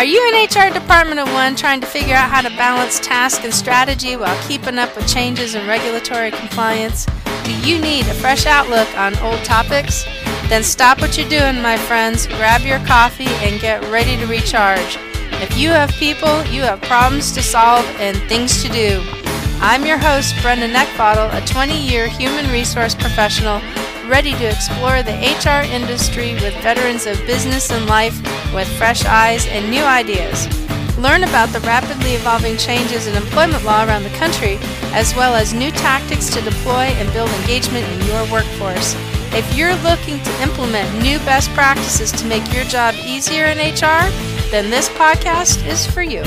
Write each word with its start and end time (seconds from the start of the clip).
Are 0.00 0.04
you 0.04 0.32
an 0.32 0.46
HR 0.46 0.72
department 0.72 1.20
of 1.20 1.30
one 1.34 1.54
trying 1.54 1.82
to 1.82 1.86
figure 1.86 2.14
out 2.14 2.30
how 2.30 2.40
to 2.40 2.48
balance 2.56 2.98
task 3.00 3.44
and 3.44 3.52
strategy 3.52 4.16
while 4.16 4.48
keeping 4.48 4.78
up 4.78 4.96
with 4.96 5.06
changes 5.06 5.54
in 5.54 5.68
regulatory 5.68 6.30
compliance? 6.30 7.04
Do 7.44 7.54
you 7.68 7.78
need 7.78 8.06
a 8.06 8.14
fresh 8.14 8.46
outlook 8.46 8.88
on 8.96 9.14
old 9.18 9.44
topics? 9.44 10.04
Then 10.48 10.62
stop 10.62 11.02
what 11.02 11.18
you're 11.18 11.28
doing, 11.28 11.60
my 11.60 11.76
friends, 11.76 12.26
grab 12.26 12.62
your 12.62 12.78
coffee, 12.86 13.28
and 13.44 13.60
get 13.60 13.84
ready 13.90 14.16
to 14.16 14.24
recharge. 14.24 14.96
If 15.32 15.58
you 15.58 15.68
have 15.68 15.90
people, 15.90 16.46
you 16.46 16.62
have 16.62 16.80
problems 16.80 17.30
to 17.32 17.42
solve 17.42 17.84
and 18.00 18.16
things 18.22 18.62
to 18.62 18.70
do. 18.70 19.02
I'm 19.60 19.84
your 19.84 19.98
host, 19.98 20.34
Brenda 20.40 20.70
Neckvatal, 20.70 21.28
a 21.34 21.46
20 21.46 21.78
year 21.78 22.08
human 22.08 22.50
resource 22.50 22.94
professional 22.94 23.60
ready 24.10 24.32
to 24.32 24.44
explore 24.44 25.04
the 25.04 25.12
HR 25.12 25.64
industry 25.72 26.34
with 26.34 26.52
veterans 26.62 27.06
of 27.06 27.16
business 27.26 27.70
and 27.70 27.86
life 27.86 28.16
with 28.52 28.66
fresh 28.76 29.04
eyes 29.04 29.46
and 29.46 29.70
new 29.70 29.84
ideas. 29.84 30.48
Learn 30.98 31.22
about 31.22 31.50
the 31.50 31.60
rapidly 31.60 32.14
evolving 32.14 32.56
changes 32.56 33.06
in 33.06 33.14
employment 33.14 33.64
law 33.64 33.86
around 33.86 34.02
the 34.02 34.18
country, 34.18 34.58
as 34.92 35.14
well 35.14 35.36
as 35.36 35.54
new 35.54 35.70
tactics 35.70 36.28
to 36.30 36.40
deploy 36.42 36.90
and 36.98 37.12
build 37.12 37.30
engagement 37.30 37.86
in 37.86 38.06
your 38.08 38.28
workforce. 38.32 38.96
If 39.32 39.56
you're 39.56 39.76
looking 39.76 40.20
to 40.20 40.42
implement 40.42 41.00
new 41.00 41.18
best 41.20 41.48
practices 41.50 42.10
to 42.12 42.26
make 42.26 42.52
your 42.52 42.64
job 42.64 42.96
easier 42.96 43.44
in 43.44 43.58
HR, 43.58 44.10
then 44.50 44.70
this 44.70 44.88
podcast 44.88 45.64
is 45.68 45.86
for 45.86 46.02
you. 46.02 46.22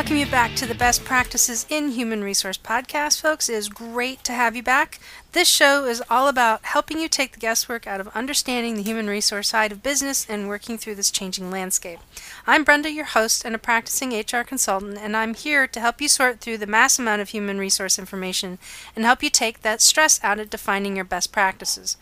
Welcome 0.00 0.16
you 0.16 0.24
back 0.24 0.54
to 0.54 0.64
the 0.64 0.74
Best 0.74 1.04
Practices 1.04 1.66
in 1.68 1.90
Human 1.90 2.24
Resource 2.24 2.56
podcast, 2.56 3.20
folks. 3.20 3.50
It 3.50 3.56
is 3.56 3.68
great 3.68 4.24
to 4.24 4.32
have 4.32 4.56
you 4.56 4.62
back. 4.62 4.98
This 5.32 5.46
show 5.46 5.84
is 5.84 6.02
all 6.08 6.26
about 6.26 6.64
helping 6.64 6.98
you 6.98 7.06
take 7.06 7.32
the 7.32 7.38
guesswork 7.38 7.86
out 7.86 8.00
of 8.00 8.08
understanding 8.16 8.76
the 8.76 8.82
human 8.82 9.08
resource 9.08 9.50
side 9.50 9.72
of 9.72 9.82
business 9.82 10.24
and 10.26 10.48
working 10.48 10.78
through 10.78 10.94
this 10.94 11.10
changing 11.10 11.50
landscape. 11.50 11.98
I'm 12.46 12.64
Brenda, 12.64 12.90
your 12.90 13.04
host 13.04 13.44
and 13.44 13.54
a 13.54 13.58
practicing 13.58 14.18
HR 14.18 14.42
consultant, 14.44 14.96
and 14.96 15.14
I'm 15.14 15.34
here 15.34 15.66
to 15.66 15.80
help 15.80 16.00
you 16.00 16.08
sort 16.08 16.40
through 16.40 16.56
the 16.56 16.66
mass 16.66 16.98
amount 16.98 17.20
of 17.20 17.28
human 17.28 17.58
resource 17.58 17.98
information 17.98 18.58
and 18.96 19.04
help 19.04 19.22
you 19.22 19.28
take 19.28 19.60
that 19.60 19.82
stress 19.82 20.18
out 20.22 20.38
of 20.38 20.48
defining 20.48 20.96
your 20.96 21.04
best 21.04 21.32
practices. 21.32 21.98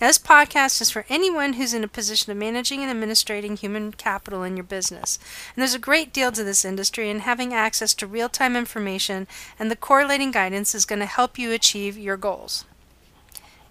Now, 0.00 0.06
this 0.06 0.18
podcast 0.18 0.80
is 0.80 0.90
for 0.90 1.04
anyone 1.10 1.54
who's 1.54 1.74
in 1.74 1.84
a 1.84 1.88
position 1.88 2.32
of 2.32 2.38
managing 2.38 2.80
and 2.80 2.90
administrating 2.90 3.58
human 3.58 3.92
capital 3.92 4.42
in 4.42 4.56
your 4.56 4.64
business. 4.64 5.18
And 5.54 5.60
there's 5.60 5.74
a 5.74 5.78
great 5.78 6.12
deal 6.12 6.32
to 6.32 6.42
this 6.42 6.64
industry, 6.64 7.10
and 7.10 7.20
having 7.20 7.52
access 7.52 7.92
to 7.94 8.06
real 8.06 8.30
time 8.30 8.56
information 8.56 9.26
and 9.58 9.70
the 9.70 9.76
correlating 9.76 10.30
guidance 10.30 10.74
is 10.74 10.86
going 10.86 11.00
to 11.00 11.06
help 11.06 11.38
you 11.38 11.52
achieve 11.52 11.98
your 11.98 12.16
goals. 12.16 12.64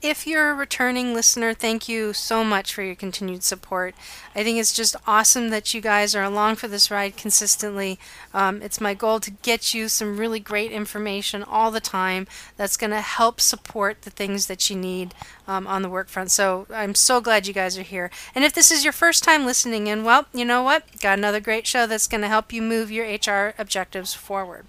If 0.01 0.25
you're 0.25 0.49
a 0.49 0.55
returning 0.55 1.13
listener, 1.13 1.53
thank 1.53 1.87
you 1.87 2.11
so 2.11 2.43
much 2.43 2.73
for 2.73 2.81
your 2.81 2.95
continued 2.95 3.43
support. 3.43 3.93
I 4.35 4.43
think 4.43 4.57
it's 4.57 4.73
just 4.73 4.95
awesome 5.05 5.49
that 5.49 5.75
you 5.75 5.81
guys 5.81 6.15
are 6.15 6.23
along 6.23 6.55
for 6.55 6.67
this 6.67 6.89
ride 6.89 7.15
consistently. 7.15 7.99
Um, 8.33 8.63
it's 8.63 8.81
my 8.81 8.95
goal 8.95 9.19
to 9.19 9.29
get 9.29 9.75
you 9.75 9.87
some 9.87 10.17
really 10.17 10.39
great 10.39 10.71
information 10.71 11.43
all 11.43 11.69
the 11.69 11.79
time 11.79 12.25
that's 12.57 12.77
going 12.77 12.89
to 12.89 13.01
help 13.01 13.39
support 13.39 14.01
the 14.01 14.09
things 14.09 14.47
that 14.47 14.71
you 14.71 14.75
need 14.75 15.13
um, 15.47 15.67
on 15.67 15.83
the 15.83 15.89
work 15.89 16.07
front. 16.07 16.31
So 16.31 16.65
I'm 16.73 16.95
so 16.95 17.21
glad 17.21 17.45
you 17.45 17.53
guys 17.53 17.77
are 17.77 17.83
here. 17.83 18.09
And 18.33 18.43
if 18.43 18.53
this 18.53 18.71
is 18.71 18.83
your 18.83 18.93
first 18.93 19.23
time 19.23 19.45
listening 19.45 19.85
in, 19.85 20.03
well, 20.03 20.25
you 20.33 20.45
know 20.45 20.63
what? 20.63 20.99
Got 20.99 21.19
another 21.19 21.39
great 21.39 21.67
show 21.67 21.85
that's 21.85 22.07
going 22.07 22.21
to 22.21 22.27
help 22.27 22.51
you 22.51 22.63
move 22.63 22.89
your 22.89 23.05
HR 23.05 23.53
objectives 23.59 24.15
forward. 24.15 24.65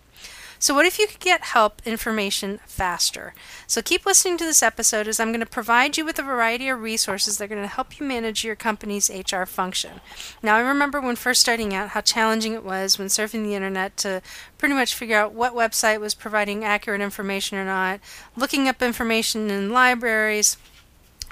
So, 0.63 0.75
what 0.75 0.87
if 0.87 0.97
you 0.97 1.09
could 1.09 1.19
get 1.19 1.43
help 1.43 1.83
information 1.85 2.61
faster? 2.67 3.35
So, 3.67 3.83
keep 3.83 4.07
listening 4.07 4.39
to 4.39 4.45
this 4.45 4.63
episode 4.63 5.09
as 5.09 5.19
I'm 5.19 5.33
going 5.33 5.41
to 5.41 5.47
provide 5.47 5.97
you 5.97 6.05
with 6.05 6.21
a 6.21 6.23
variety 6.23 6.69
of 6.69 6.81
resources 6.81 7.39
that 7.39 7.47
are 7.47 7.49
going 7.49 7.63
to 7.63 7.67
help 7.67 7.99
you 7.99 8.07
manage 8.07 8.45
your 8.45 8.55
company's 8.55 9.11
HR 9.11 9.43
function. 9.43 10.01
Now, 10.41 10.55
I 10.55 10.61
remember 10.61 11.01
when 11.01 11.17
first 11.17 11.41
starting 11.41 11.75
out 11.75 11.89
how 11.89 12.01
challenging 12.01 12.53
it 12.53 12.63
was 12.63 12.97
when 12.97 13.09
surfing 13.09 13.43
the 13.43 13.57
internet 13.57 13.97
to 13.97 14.23
pretty 14.57 14.77
much 14.77 14.95
figure 14.95 15.19
out 15.19 15.35
what 15.35 15.53
website 15.53 15.99
was 15.99 16.15
providing 16.15 16.63
accurate 16.63 17.01
information 17.01 17.59
or 17.59 17.65
not, 17.65 17.99
looking 18.37 18.69
up 18.69 18.83
information 18.83 19.51
in 19.51 19.73
libraries 19.73 20.57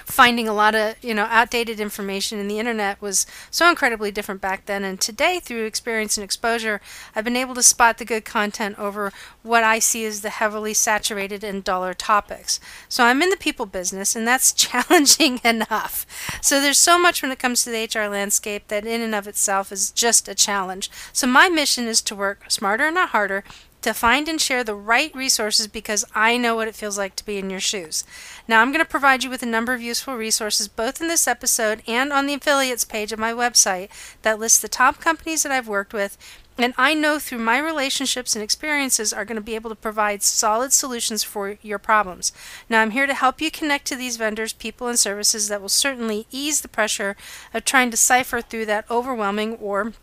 finding 0.05 0.49
a 0.49 0.53
lot 0.53 0.75
of 0.75 0.97
you 1.03 1.15
know 1.15 1.27
outdated 1.31 1.81
information 1.81 2.39
and 2.39 2.51
the 2.51 2.59
internet 2.59 3.01
was 3.01 3.27
so 3.51 3.69
incredibly 3.69 4.11
different 4.11 4.41
back 4.41 4.67
then. 4.67 4.85
And 4.85 5.01
today 5.01 5.41
through 5.41 5.65
experience 5.65 6.17
and 6.17 6.25
exposure 6.25 6.81
i've 7.15 7.25
been 7.25 7.37
able 7.37 7.55
to 7.55 7.63
spot 7.63 7.99
the 7.99 8.05
good 8.05 8.25
content 8.25 8.79
over 8.79 9.13
what 9.43 9.65
i 9.65 9.79
see 9.79 10.05
as 10.05 10.21
the 10.21 10.31
heavily 10.31 10.75
saturated 10.75 11.43
and 11.45 11.65
duller 11.65 11.95
topics. 11.95 12.61
So 12.89 13.05
i'm 13.05 13.23
in 13.23 13.31
the 13.31 13.37
people 13.37 13.67
business 13.67 14.15
and 14.15 14.27
that's 14.27 14.53
challenging 14.71 15.41
enough. 15.45 16.07
So 16.41 16.61
there's 16.61 16.79
so 16.79 16.99
much 16.99 17.23
when 17.23 17.33
it 17.33 17.39
comes 17.39 17.65
to 17.65 17.71
the 17.71 17.89
hr 17.95 18.09
landscape 18.09 18.69
that 18.69 18.87
in 18.87 19.01
and 19.01 19.15
of 19.15 19.27
itself 19.27 19.73
is 19.73 19.91
just 19.91 20.29
a 20.29 20.35
challenge. 20.35 20.91
So 21.13 21.27
my 21.27 21.49
mission 21.49 21.87
is 21.87 22.03
to 22.03 22.15
work 22.15 22.45
smarter 22.49 22.91
not 22.91 23.11
harder 23.11 23.45
to 23.83 23.95
find 23.95 24.29
and 24.29 24.41
share 24.41 24.63
the 24.63 24.75
right 24.75 25.15
resources 25.15 25.67
because 25.67 26.05
I 26.15 26.37
know 26.37 26.55
what 26.55 26.69
it 26.69 26.75
feels 26.75 26.99
like 26.99 27.17
to 27.17 27.25
be 27.25 27.39
in 27.39 27.51
your 27.51 27.61
shoes. 27.61 28.05
Now, 28.47 28.61
I'm 28.61 28.73
going 28.73 28.85
to 28.85 28.91
provide 28.91 29.25
you 29.25 29.31
with 29.31 29.43
a 29.43 29.47
number 29.47 29.73
of 29.73 29.83
useful 29.83 30.17
resources 30.17 30.69
both 30.69 31.01
in 31.01 31.09
this 31.09 31.27
episode 31.27 31.83
and 31.87 32.13
on 32.13 32.27
the 32.27 32.35
affiliates 32.35 32.85
page 32.85 33.13
of 33.13 33.19
my 33.19 33.33
website 33.33 33.89
that 34.23 34.39
lists 34.39 34.59
the 34.59 34.69
top 34.69 35.01
companies 35.01 35.43
that 35.43 35.53
I've 35.53 35.69
worked 35.69 35.93
with. 35.93 36.19
And 36.59 36.75
I 36.77 36.93
know 36.93 37.19
through 37.19 37.39
my 37.39 37.59
relationships 37.59 38.37
and 38.37 38.43
experiences 38.43 39.15
are 39.15 39.25
going 39.25 39.37
to 39.37 39.43
be 39.43 39.55
able 39.55 39.71
to 39.71 39.77
provide 39.77 40.23
solid 40.23 40.75
solutions 40.75 41.23
for 41.23 41.57
your 41.63 41.79
problems. 41.79 42.33
Now, 42.69 42.83
I'm 42.83 42.91
here 42.91 43.07
to 43.07 43.15
help 43.15 43.41
you 43.41 43.51
connect 43.51 43.87
to 43.87 43.97
these 43.97 44.19
vendors, 44.19 44.53
people, 44.53 44.87
and 44.89 44.99
services 44.99 45.49
that 45.49 45.63
will 45.63 45.71
certainly 45.71 46.27
ease 46.31 46.61
the 46.61 46.69
pressure 46.69 47.17
of 47.55 47.65
trying 47.65 47.91
to 47.93 47.97
cipher 47.97 48.43
through 48.43 48.67
that 48.67 48.91
overwhelming 48.91 49.55
or 49.55 49.95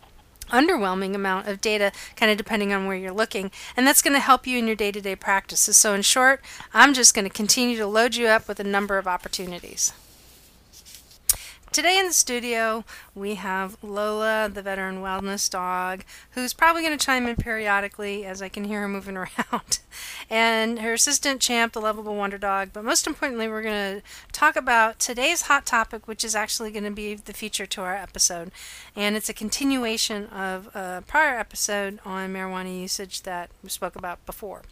underwhelming 0.49 1.15
amount 1.15 1.47
of 1.47 1.61
data, 1.61 1.91
kind 2.15 2.31
of 2.31 2.37
depending 2.37 2.73
on 2.73 2.85
where 2.85 2.97
you're 2.97 3.11
looking. 3.11 3.51
And 3.75 3.85
that's 3.85 4.01
going 4.01 4.13
to 4.13 4.19
help 4.19 4.47
you 4.47 4.57
in 4.57 4.67
your 4.67 4.75
day 4.75 4.91
to 4.91 5.01
day 5.01 5.15
practices. 5.15 5.77
So, 5.77 5.93
in 5.93 6.01
short, 6.01 6.41
I'm 6.73 6.93
just 6.93 7.13
going 7.13 7.25
to 7.25 7.33
continue 7.33 7.77
to 7.77 7.87
load 7.87 8.15
you 8.15 8.27
up 8.27 8.47
with 8.47 8.59
a 8.59 8.63
number 8.63 8.97
of 8.97 9.07
opportunities. 9.07 9.93
Today 11.71 11.99
in 11.99 12.07
the 12.07 12.13
studio, 12.13 12.85
we 13.13 13.35
have 13.35 13.77
Lola, 13.83 14.49
the 14.51 14.61
veteran 14.61 15.01
wellness 15.01 15.49
dog, 15.49 16.03
who's 16.31 16.53
probably 16.53 16.81
going 16.81 16.97
to 16.97 17.05
chime 17.05 17.27
in 17.27 17.35
periodically 17.35 18.25
as 18.25 18.41
I 18.41 18.49
can 18.49 18.63
hear 18.63 18.81
her 18.81 18.87
moving 18.87 19.17
around, 19.17 19.79
and 20.29 20.79
her 20.79 20.93
assistant, 20.93 21.41
Champ, 21.41 21.73
the 21.73 21.81
lovable 21.81 22.15
wonder 22.15 22.37
dog. 22.37 22.69
But 22.73 22.83
most 22.83 23.05
importantly, 23.05 23.47
we're 23.47 23.61
going 23.61 23.97
to 23.97 24.03
talk 24.31 24.55
about 24.55 24.97
today's 24.97 25.43
hot 25.43 25.65
topic, 25.65 26.07
which 26.07 26.23
is 26.23 26.35
actually 26.35 26.71
going 26.71 26.85
to 26.85 26.91
be 26.91 27.15
the 27.15 27.33
feature 27.33 27.65
to 27.67 27.81
our 27.81 27.95
episode. 27.95 28.51
And 28.95 29.15
it's 29.15 29.29
a 29.29 29.33
continuation 29.33 30.25
of 30.27 30.73
a 30.75 31.03
prior 31.05 31.37
episode 31.37 31.99
on 32.05 32.33
marijuana 32.33 32.79
usage 32.79 33.21
that 33.23 33.51
we 33.61 33.69
spoke 33.69 33.95
about 33.95 34.25
before. 34.25 34.63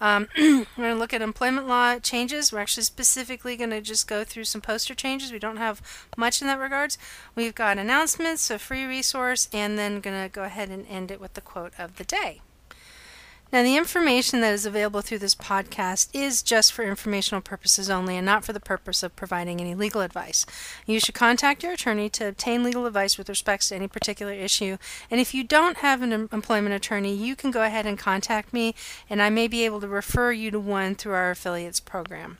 Um, 0.00 0.28
we're 0.36 0.66
going 0.76 0.94
to 0.94 0.94
look 0.94 1.14
at 1.14 1.22
employment 1.22 1.68
law 1.68 1.98
changes. 1.98 2.52
We're 2.52 2.60
actually 2.60 2.82
specifically 2.82 3.56
going 3.56 3.70
to 3.70 3.80
just 3.80 4.08
go 4.08 4.24
through 4.24 4.44
some 4.44 4.60
poster 4.60 4.94
changes. 4.94 5.32
We 5.32 5.38
don't 5.38 5.56
have 5.56 5.80
much 6.16 6.39
in 6.40 6.48
that 6.48 6.58
regards. 6.58 6.98
We've 7.34 7.54
got 7.54 7.78
announcements, 7.78 8.50
a 8.50 8.58
free 8.58 8.84
resource, 8.84 9.48
and 9.52 9.78
then 9.78 10.00
going 10.00 10.22
to 10.22 10.28
go 10.28 10.44
ahead 10.44 10.70
and 10.70 10.86
end 10.88 11.10
it 11.10 11.20
with 11.20 11.34
the 11.34 11.40
quote 11.40 11.72
of 11.78 11.96
the 11.96 12.04
day. 12.04 12.40
Now, 13.52 13.64
the 13.64 13.76
information 13.76 14.40
that 14.42 14.54
is 14.54 14.64
available 14.64 15.00
through 15.00 15.18
this 15.18 15.34
podcast 15.34 16.08
is 16.12 16.40
just 16.40 16.72
for 16.72 16.84
informational 16.84 17.40
purposes 17.40 17.90
only 17.90 18.16
and 18.16 18.24
not 18.24 18.44
for 18.44 18.52
the 18.52 18.60
purpose 18.60 19.02
of 19.02 19.16
providing 19.16 19.60
any 19.60 19.74
legal 19.74 20.02
advice. 20.02 20.46
You 20.86 21.00
should 21.00 21.16
contact 21.16 21.64
your 21.64 21.72
attorney 21.72 22.08
to 22.10 22.28
obtain 22.28 22.62
legal 22.62 22.86
advice 22.86 23.18
with 23.18 23.28
respect 23.28 23.68
to 23.68 23.74
any 23.74 23.88
particular 23.88 24.32
issue. 24.32 24.76
And 25.10 25.20
if 25.20 25.34
you 25.34 25.42
don't 25.42 25.78
have 25.78 26.00
an 26.00 26.12
employment 26.12 26.76
attorney, 26.76 27.12
you 27.12 27.34
can 27.34 27.50
go 27.50 27.64
ahead 27.64 27.86
and 27.86 27.98
contact 27.98 28.52
me, 28.52 28.76
and 29.08 29.20
I 29.20 29.30
may 29.30 29.48
be 29.48 29.64
able 29.64 29.80
to 29.80 29.88
refer 29.88 30.30
you 30.30 30.52
to 30.52 30.60
one 30.60 30.94
through 30.94 31.14
our 31.14 31.32
affiliates 31.32 31.80
program. 31.80 32.38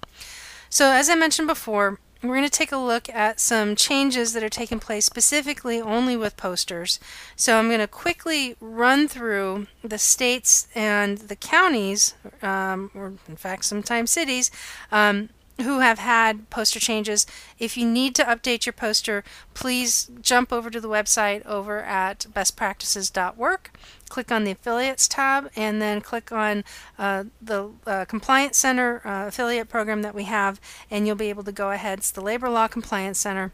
So, 0.68 0.92
as 0.92 1.10
I 1.10 1.16
mentioned 1.16 1.48
before, 1.48 1.98
we're 2.22 2.36
going 2.36 2.44
to 2.44 2.50
take 2.50 2.72
a 2.72 2.76
look 2.76 3.08
at 3.08 3.40
some 3.40 3.74
changes 3.74 4.32
that 4.32 4.42
are 4.42 4.50
taking 4.50 4.78
place 4.78 5.06
specifically 5.06 5.80
only 5.80 6.16
with 6.16 6.36
posters. 6.36 7.00
So 7.34 7.58
I'm 7.58 7.68
going 7.68 7.80
to 7.80 7.86
quickly 7.86 8.56
run 8.60 9.08
through 9.08 9.68
the 9.82 9.98
states 9.98 10.68
and 10.74 11.18
the 11.18 11.36
counties, 11.36 12.14
um, 12.42 12.90
or 12.94 13.14
in 13.28 13.36
fact 13.36 13.64
sometimes 13.64 14.10
cities, 14.10 14.50
um, 14.92 15.30
who 15.62 15.80
have 15.80 15.98
had 15.98 16.48
poster 16.50 16.80
changes. 16.80 17.26
If 17.58 17.76
you 17.76 17.86
need 17.86 18.14
to 18.16 18.24
update 18.24 18.66
your 18.66 18.72
poster, 18.72 19.24
please 19.54 20.10
jump 20.20 20.52
over 20.52 20.70
to 20.70 20.80
the 20.80 20.88
website 20.88 21.44
over 21.46 21.80
at 21.80 22.26
bestpractices.work, 22.32 23.70
click 24.10 24.30
on 24.30 24.44
the 24.44 24.50
affiliates 24.50 25.08
tab, 25.08 25.50
and 25.56 25.80
then 25.80 26.02
click 26.02 26.30
on 26.30 26.64
uh, 26.98 27.24
the 27.40 27.70
uh, 27.86 28.04
Compliance 28.04 28.58
Center 28.58 29.00
uh, 29.06 29.28
affiliate 29.28 29.70
program 29.70 30.02
that 30.02 30.14
we 30.14 30.24
have, 30.24 30.60
and 30.90 31.06
you'll 31.06 31.16
be 31.16 31.30
able 31.30 31.44
to 31.44 31.52
go 31.52 31.70
ahead. 31.70 32.00
It's 32.00 32.10
the 32.10 32.20
Labor 32.20 32.50
Law 32.50 32.68
Compliance 32.68 33.18
Center. 33.18 33.52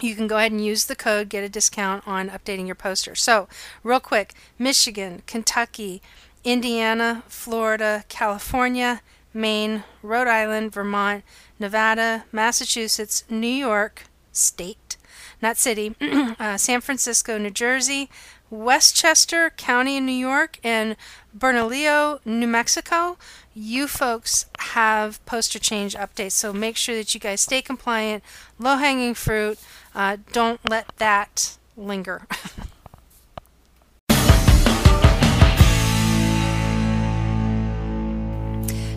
You 0.00 0.16
can 0.16 0.26
go 0.26 0.38
ahead 0.38 0.50
and 0.50 0.64
use 0.64 0.86
the 0.86 0.96
code, 0.96 1.28
get 1.28 1.44
a 1.44 1.48
discount 1.48 2.08
on 2.08 2.30
updating 2.30 2.66
your 2.66 2.74
poster. 2.74 3.14
So, 3.14 3.48
real 3.84 4.00
quick 4.00 4.34
Michigan, 4.58 5.22
Kentucky, 5.26 6.02
Indiana, 6.42 7.22
Florida, 7.28 8.04
California, 8.08 9.02
Maine, 9.34 9.84
Rhode 10.02 10.26
Island, 10.26 10.72
Vermont, 10.72 11.22
Nevada, 11.58 12.24
Massachusetts, 12.32 13.24
New 13.28 13.46
York, 13.46 14.04
state, 14.32 14.96
not 15.42 15.56
city, 15.56 15.94
uh, 16.00 16.56
San 16.56 16.80
Francisco, 16.80 17.36
New 17.38 17.50
Jersey, 17.50 18.08
Westchester 18.50 19.50
County 19.50 19.96
in 19.96 20.04
New 20.04 20.12
York, 20.12 20.58
and 20.64 20.96
Bernalillo, 21.32 22.20
New 22.24 22.48
Mexico, 22.48 23.16
you 23.54 23.86
folks 23.86 24.46
have 24.58 25.24
poster 25.24 25.58
change 25.58 25.94
updates. 25.94 26.32
So 26.32 26.52
make 26.52 26.76
sure 26.76 26.96
that 26.96 27.14
you 27.14 27.20
guys 27.20 27.40
stay 27.40 27.62
compliant, 27.62 28.24
low 28.58 28.76
hanging 28.76 29.14
fruit. 29.14 29.58
Uh, 29.94 30.16
don't 30.32 30.60
let 30.68 30.88
that 30.98 31.56
linger. 31.76 32.26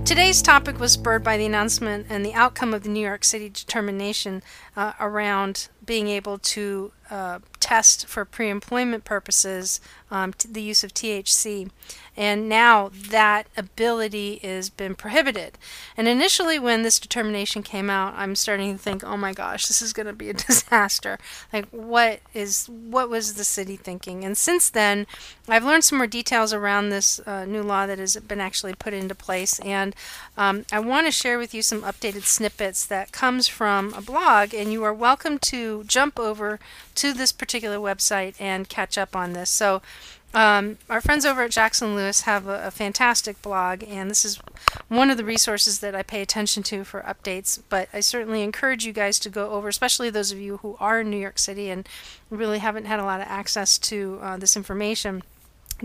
Today's 0.06 0.42
topic 0.42 0.80
was 0.80 0.92
spurred 0.92 1.24
by 1.24 1.38
the 1.38 1.46
announcement 1.46 2.08
and 2.10 2.26
the 2.26 2.34
outcome 2.34 2.74
of 2.74 2.84
the 2.84 2.90
New 2.90 3.00
York 3.00 3.24
City 3.24 3.50
determination 3.50 4.44
uh, 4.76 4.92
around 5.00 5.70
being 5.86 6.10
able 6.10 6.38
to 6.40 6.92
test 7.60 8.08
for 8.08 8.26
pre 8.26 8.50
employment 8.50 9.06
purposes 9.06 9.80
um, 10.12 10.34
the 10.48 10.62
use 10.62 10.84
of 10.84 10.94
THC 10.94 11.70
and 12.16 12.48
now 12.48 12.92
that 13.10 13.48
ability 13.58 14.40
has 14.44 14.70
been 14.70 14.94
prohibited. 14.94 15.58
And 15.98 16.08
initially, 16.08 16.60
when 16.60 16.84
this 16.84 17.00
determination 17.00 17.64
came 17.64 17.90
out, 17.90 18.14
I'm 18.16 18.36
starting 18.36 18.74
to 18.74 18.78
think, 18.78 19.04
oh 19.04 19.18
my 19.18 19.34
gosh, 19.34 19.66
this 19.66 19.82
is 19.82 19.94
going 19.94 20.06
to 20.06 20.14
be 20.14 20.30
a 20.30 20.34
disaster. 20.34 21.18
Like, 21.52 21.68
what 21.70 22.20
is 22.34 22.68
what 22.68 23.10
was 23.10 23.34
the 23.34 23.44
city 23.44 23.76
thinking? 23.76 24.24
And 24.24 24.38
since 24.38 24.70
then, 24.70 25.08
I've 25.48 25.66
learned 25.66 25.84
some 25.84 25.98
more 25.98 26.08
details 26.08 26.54
around 26.54 26.90
this 26.90 27.20
uh, 27.26 27.46
new 27.46 27.64
law 27.64 27.88
that 27.88 27.98
has 27.98 28.16
been 28.18 28.40
actually 28.40 28.76
put 28.76 28.94
into 28.94 29.16
place, 29.16 29.60
and 29.60 29.96
um, 30.38 30.66
I 30.72 30.80
want 30.80 31.08
to 31.08 31.12
share 31.12 31.40
with 31.40 31.54
you 31.54 31.64
some 31.64 31.82
updated 31.82 32.24
snippets 32.24 32.86
that 32.86 33.12
comes 33.12 33.48
from 33.48 33.94
a 33.94 34.02
blog. 34.02 34.54
And 34.54 34.72
you 34.72 34.84
are 34.84 34.94
welcome 34.94 35.40
to 35.40 35.84
jump 35.86 36.20
over 36.20 36.60
to 36.96 37.03
this 37.12 37.32
particular 37.32 37.78
website 37.78 38.36
and 38.40 38.70
catch 38.70 38.98
up 38.98 39.16
on 39.16 39.34
this. 39.34 39.50
So. 39.50 39.82
Um, 40.36 40.80
our 40.90 41.00
friends 41.00 41.28
over 41.28 41.44
at 41.44 41.52
Jackson 41.52 41.94
Lewis 41.96 42.22
have 42.22 42.48
a, 42.48 42.66
a, 42.66 42.72
fantastic 42.72 43.40
blog, 43.44 43.84
and 43.84 44.10
this 44.10 44.26
is 44.26 44.40
one 44.88 45.12
of 45.12 45.18
the 45.18 45.24
resources 45.24 45.78
that 45.82 45.94
I 45.94 46.02
pay 46.02 46.24
attention 46.24 46.64
to 46.64 46.84
for 46.84 47.02
updates. 47.02 47.62
But 47.70 47.88
I 47.94 48.00
certainly 48.00 48.42
encourage 48.42 48.84
you 48.84 48.94
guys 48.94 49.20
to 49.20 49.30
go 49.30 49.52
over, 49.52 49.68
especially 49.68 50.10
those 50.10 50.32
of 50.32 50.40
you 50.40 50.58
who 50.58 50.76
are 50.80 51.02
in 51.02 51.12
New 51.12 51.20
York 51.20 51.38
City 51.38 51.70
and 51.70 51.88
really 52.32 52.58
haven't 52.58 52.86
had 52.86 53.00
a 53.00 53.04
lot 53.04 53.22
of 53.22 53.28
access 53.28 53.78
to 53.78 54.18
uh, 54.24 54.38
this 54.38 54.58
information 54.58 55.22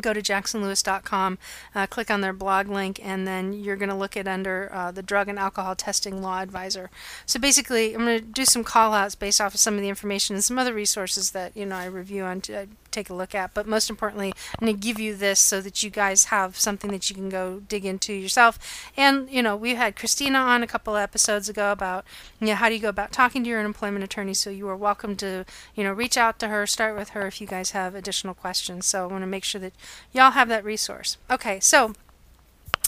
go 0.01 0.13
to 0.13 0.23
jacksonlewis.com, 0.23 1.39
uh, 1.75 1.87
click 1.87 2.11
on 2.11 2.21
their 2.21 2.33
blog 2.33 2.69
link, 2.69 3.01
and 3.03 3.27
then 3.27 3.53
you're 3.53 3.77
going 3.77 3.89
to 3.89 3.95
look 3.95 4.17
at 4.17 4.29
under 4.29 4.71
uh, 4.73 4.91
the 4.91 5.03
Drug 5.03 5.29
and 5.29 5.39
Alcohol 5.39 5.75
Testing 5.75 6.23
Law 6.23 6.41
Advisor. 6.41 6.91
So 7.27 7.39
basically, 7.39 7.95
I'm 7.95 8.05
going 8.05 8.19
to 8.19 8.25
do 8.25 8.45
some 8.45 8.65
call 8.65 8.93
outs 8.93 9.15
based 9.15 9.41
off 9.41 9.55
of 9.55 9.61
some 9.61 9.75
of 9.75 9.81
the 9.81 9.89
information 9.89 10.37
and 10.37 10.45
some 10.45 10.59
other 10.59 10.75
resources 10.75 11.33
that 11.33 11.57
you 11.57 11.67
know 11.67 11.77
I 11.77 11.87
review 11.87 12.25
on 12.25 12.41
to 12.43 12.63
uh, 12.63 12.67
take 12.91 13.11
a 13.11 13.15
look 13.15 13.35
at. 13.35 13.55
But 13.55 13.67
most 13.67 13.91
importantly, 13.91 14.33
I'm 14.59 14.67
going 14.67 14.75
to 14.75 14.81
give 14.81 14.99
you 14.99 15.15
this 15.15 15.41
so 15.41 15.61
that 15.61 15.83
you 15.83 15.91
guys 15.91 16.25
have 16.25 16.59
something 16.59 16.91
that 16.91 17.09
you 17.09 17.17
can 17.17 17.29
go 17.29 17.61
dig 17.69 17.85
into 17.85 18.13
yourself. 18.13 18.59
And 18.97 19.31
you 19.31 19.43
know, 19.43 19.57
we 19.57 19.75
had 19.75 19.97
Christina 19.97 20.39
on 20.39 20.63
a 20.63 20.67
couple 20.67 20.97
episodes 20.97 21.49
ago 21.49 21.73
about 21.73 22.05
you 22.41 22.49
know 22.49 22.55
how 22.55 22.69
do 22.69 22.75
you 22.75 22.81
go 22.81 22.89
about 22.89 23.13
talking 23.13 23.45
to 23.45 23.51
your 23.51 23.61
employment 23.61 24.05
attorney. 24.05 24.35
So 24.35 24.51
you 24.51 24.69
are 24.69 24.77
welcome 24.77 25.17
to 25.17 25.45
you 25.75 25.85
know 25.85 25.93
reach 25.93 26.17
out 26.17 26.39
to 26.41 26.49
her, 26.49 26.67
start 26.67 26.97
with 26.97 27.11
her 27.11 27.27
if 27.27 27.41
you 27.41 27.47
guys 27.47 27.71
have 27.71 27.95
additional 27.95 28.35
questions. 28.35 28.87
So 28.87 29.05
I 29.05 29.07
want 29.07 29.23
to 29.23 29.27
make 29.27 29.45
sure 29.45 29.61
that 29.61 29.73
y'all 30.13 30.33
have 30.33 30.49
that 30.49 30.65
resource. 30.65 31.17
Okay, 31.31 31.61
so 31.61 31.95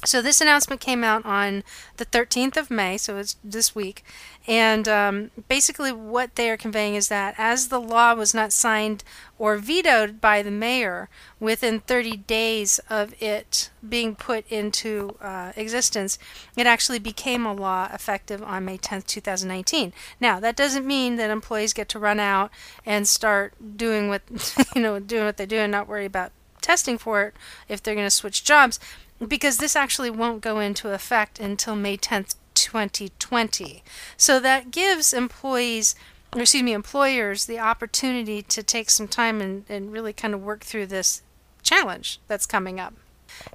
so 0.04 0.22
this 0.22 0.40
announcement 0.40 0.80
came 0.80 1.04
out 1.04 1.26
on 1.26 1.62
the 1.98 2.06
13th 2.06 2.56
of 2.56 2.70
May, 2.70 2.96
so 2.96 3.18
it's 3.18 3.36
this 3.44 3.74
week, 3.74 4.02
and 4.46 4.88
um, 4.88 5.30
basically 5.46 5.92
what 5.92 6.36
they 6.36 6.48
are 6.48 6.56
conveying 6.56 6.94
is 6.94 7.08
that 7.08 7.34
as 7.36 7.68
the 7.68 7.80
law 7.80 8.14
was 8.14 8.32
not 8.32 8.52
signed 8.52 9.04
or 9.38 9.58
vetoed 9.58 10.18
by 10.18 10.42
the 10.42 10.50
mayor 10.50 11.10
within 11.38 11.80
30 11.80 12.16
days 12.16 12.80
of 12.88 13.14
it 13.22 13.70
being 13.86 14.16
put 14.16 14.50
into 14.50 15.16
uh, 15.20 15.52
existence, 15.54 16.18
it 16.56 16.66
actually 16.66 16.98
became 16.98 17.44
a 17.44 17.52
law 17.52 17.90
effective 17.92 18.42
on 18.42 18.64
May 18.64 18.78
10th, 18.78 19.06
2019. 19.06 19.92
Now 20.18 20.40
that 20.40 20.56
doesn't 20.56 20.86
mean 20.86 21.16
that 21.16 21.30
employees 21.30 21.74
get 21.74 21.90
to 21.90 21.98
run 21.98 22.20
out 22.20 22.50
and 22.86 23.06
start 23.06 23.52
doing 23.76 24.08
what 24.08 24.22
you 24.74 24.80
know 24.80 24.98
doing 24.98 25.24
what 25.24 25.36
they 25.36 25.46
do 25.46 25.58
and 25.58 25.70
not 25.70 25.88
worry 25.88 26.06
about 26.06 26.32
testing 26.62 26.98
for 26.98 27.22
it 27.22 27.34
if 27.68 27.82
they're 27.82 27.94
going 27.94 28.06
to 28.06 28.10
switch 28.10 28.44
jobs 28.44 28.78
because 29.26 29.58
this 29.58 29.76
actually 29.76 30.10
won't 30.10 30.40
go 30.40 30.60
into 30.60 30.92
effect 30.92 31.38
until 31.38 31.76
May 31.76 31.96
10th, 31.96 32.34
2020. 32.54 33.82
So 34.16 34.40
that 34.40 34.70
gives 34.70 35.12
employees, 35.12 35.94
or 36.34 36.42
excuse 36.42 36.62
me, 36.62 36.72
employers 36.72 37.46
the 37.46 37.58
opportunity 37.58 38.42
to 38.42 38.62
take 38.62 38.90
some 38.90 39.08
time 39.08 39.40
and, 39.40 39.64
and 39.68 39.92
really 39.92 40.12
kind 40.12 40.34
of 40.34 40.42
work 40.42 40.62
through 40.62 40.86
this 40.86 41.22
challenge 41.62 42.20
that's 42.28 42.46
coming 42.46 42.80
up. 42.80 42.94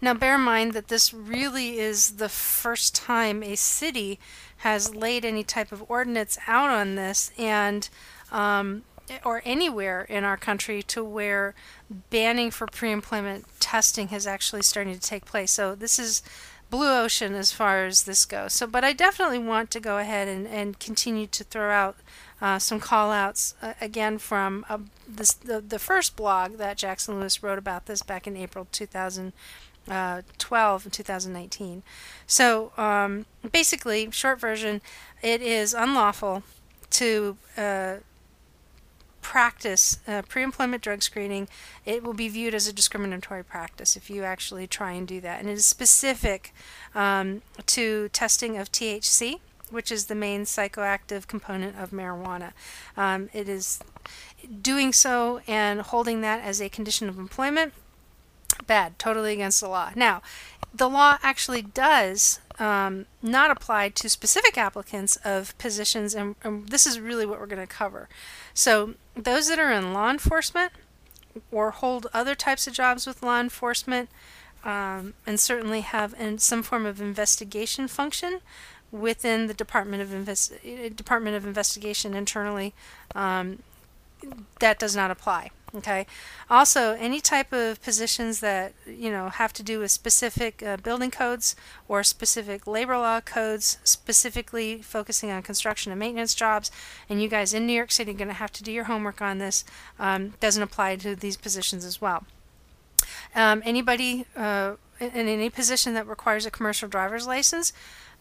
Now, 0.01 0.13
bear 0.13 0.35
in 0.35 0.41
mind 0.41 0.73
that 0.73 0.87
this 0.87 1.13
really 1.13 1.79
is 1.79 2.11
the 2.11 2.29
first 2.29 2.95
time 2.95 3.43
a 3.43 3.55
city 3.55 4.19
has 4.57 4.95
laid 4.95 5.25
any 5.25 5.43
type 5.43 5.71
of 5.71 5.83
ordinance 5.89 6.37
out 6.47 6.69
on 6.69 6.95
this, 6.95 7.31
and 7.37 7.87
um, 8.31 8.83
or 9.23 9.41
anywhere 9.45 10.03
in 10.03 10.23
our 10.23 10.37
country 10.37 10.81
to 10.83 11.03
where 11.03 11.53
banning 12.09 12.51
for 12.51 12.67
pre-employment 12.67 13.45
testing 13.59 14.09
has 14.09 14.25
actually 14.25 14.61
started 14.61 15.01
to 15.01 15.07
take 15.07 15.25
place. 15.25 15.51
So 15.51 15.75
this 15.75 15.99
is 15.99 16.23
blue 16.69 16.91
ocean 16.91 17.35
as 17.35 17.51
far 17.51 17.85
as 17.85 18.03
this 18.03 18.25
goes. 18.25 18.53
So, 18.53 18.67
but 18.67 18.83
I 18.83 18.93
definitely 18.93 19.39
want 19.39 19.71
to 19.71 19.79
go 19.79 19.97
ahead 19.97 20.27
and, 20.27 20.47
and 20.47 20.79
continue 20.79 21.27
to 21.27 21.43
throw 21.43 21.71
out 21.71 21.97
uh, 22.41 22.59
some 22.59 22.79
call 22.79 23.11
outs 23.11 23.55
uh, 23.61 23.73
again 23.79 24.17
from 24.17 24.65
uh, 24.67 24.79
this, 25.07 25.33
the, 25.33 25.61
the 25.61 25.79
first 25.79 26.15
blog 26.15 26.57
that 26.57 26.77
Jackson 26.77 27.19
Lewis 27.19 27.43
wrote 27.43 27.57
about 27.57 27.85
this 27.85 28.01
back 28.01 28.27
in 28.27 28.35
April 28.35 28.67
2012 28.71 30.85
and 30.85 30.93
2019. 30.93 31.83
So 32.27 32.71
um, 32.77 33.25
basically, 33.51 34.09
short 34.11 34.39
version, 34.39 34.81
it 35.21 35.41
is 35.41 35.73
unlawful 35.73 36.43
to 36.91 37.37
uh, 37.57 37.95
practice 39.25 39.97
uh, 40.07 40.21
pre-employment 40.21 40.83
drug 40.83 41.01
screening, 41.01 41.47
it 41.83 42.03
will 42.03 42.13
be 42.13 42.29
viewed 42.29 42.53
as 42.53 42.67
a 42.67 42.73
discriminatory 42.73 43.43
practice 43.43 43.97
if 43.97 44.07
you 44.07 44.23
actually 44.23 44.67
try 44.67 44.91
and 44.91 45.07
do 45.07 45.19
that. 45.19 45.39
And 45.39 45.49
it 45.49 45.53
is 45.53 45.65
specific 45.65 46.53
um, 46.93 47.41
to 47.65 48.07
testing 48.09 48.55
of 48.55 48.71
THC, 48.71 49.39
which 49.71 49.91
is 49.91 50.05
the 50.05 50.13
main 50.13 50.43
psychoactive 50.43 51.25
component 51.25 51.75
of 51.75 51.89
marijuana. 51.89 52.51
Um, 52.95 53.29
it 53.33 53.49
is 53.49 53.79
doing 54.61 54.93
so 54.93 55.41
and 55.47 55.81
holding 55.81 56.21
that 56.21 56.41
as 56.41 56.61
a 56.61 56.69
condition 56.69 57.09
of 57.09 57.17
employment 57.17 57.73
bad, 58.67 58.99
totally 58.99 59.33
against 59.33 59.59
the 59.59 59.67
law. 59.67 59.89
Now, 59.95 60.21
the 60.71 60.87
law 60.87 61.17
actually 61.23 61.63
does 61.63 62.39
um, 62.59 63.05
not 63.21 63.51
apply 63.51 63.89
to 63.89 64.09
specific 64.09 64.57
applicants 64.57 65.17
of 65.17 65.57
positions, 65.57 66.15
and, 66.15 66.35
and 66.43 66.69
this 66.69 66.87
is 66.87 66.99
really 66.99 67.25
what 67.25 67.39
we're 67.39 67.47
going 67.47 67.65
to 67.65 67.67
cover. 67.67 68.07
So, 68.53 68.95
those 69.15 69.47
that 69.49 69.59
are 69.59 69.71
in 69.71 69.93
law 69.93 70.09
enforcement 70.09 70.71
or 71.51 71.71
hold 71.71 72.07
other 72.13 72.35
types 72.35 72.67
of 72.67 72.73
jobs 72.73 73.05
with 73.05 73.23
law 73.23 73.39
enforcement, 73.39 74.09
um, 74.63 75.13
and 75.27 75.39
certainly 75.39 75.81
have 75.81 76.15
in 76.19 76.39
some 76.39 76.63
form 76.63 76.85
of 76.85 77.01
investigation 77.01 77.87
function 77.87 78.39
within 78.91 79.47
the 79.47 79.53
Department 79.53 80.01
of 80.01 80.13
Invest- 80.13 80.53
Department 80.95 81.35
of 81.35 81.45
Investigation 81.45 82.13
internally, 82.13 82.73
um, 83.13 83.61
that 84.59 84.79
does 84.79 84.95
not 84.95 85.11
apply. 85.11 85.51
Okay. 85.75 86.07
Also, 86.49 86.93
any 86.93 87.19
type 87.19 87.51
of 87.51 87.81
positions 87.81 88.39
that 88.39 88.73
you 88.87 89.11
know 89.11 89.29
have 89.29 89.51
to 89.53 89.63
do 89.63 89.79
with 89.79 89.91
specific 89.91 90.63
uh, 90.63 90.77
building 90.77 91.11
codes 91.11 91.55
or 91.87 92.01
specific 92.03 92.65
labor 92.65 92.97
law 92.97 93.19
codes, 93.19 93.77
specifically 93.83 94.81
focusing 94.81 95.31
on 95.31 95.41
construction 95.41 95.91
and 95.91 95.99
maintenance 95.99 96.33
jobs, 96.33 96.71
and 97.09 97.21
you 97.21 97.27
guys 97.27 97.53
in 97.53 97.67
New 97.67 97.73
York 97.73 97.91
City 97.91 98.11
are 98.11 98.15
going 98.15 98.29
to 98.29 98.33
have 98.35 98.53
to 98.53 98.63
do 98.63 98.71
your 98.71 98.85
homework 98.85 99.21
on 99.21 99.37
this. 99.39 99.65
Um, 99.99 100.33
doesn't 100.39 100.63
apply 100.63 100.95
to 100.97 101.15
these 101.15 101.35
positions 101.35 101.83
as 101.83 101.99
well. 101.99 102.25
Um, 103.35 103.61
anybody 103.65 104.25
uh, 104.35 104.75
in 104.99 105.27
any 105.27 105.49
position 105.49 105.93
that 105.95 106.07
requires 106.07 106.45
a 106.45 106.51
commercial 106.51 106.87
driver's 106.87 107.27
license, 107.27 107.73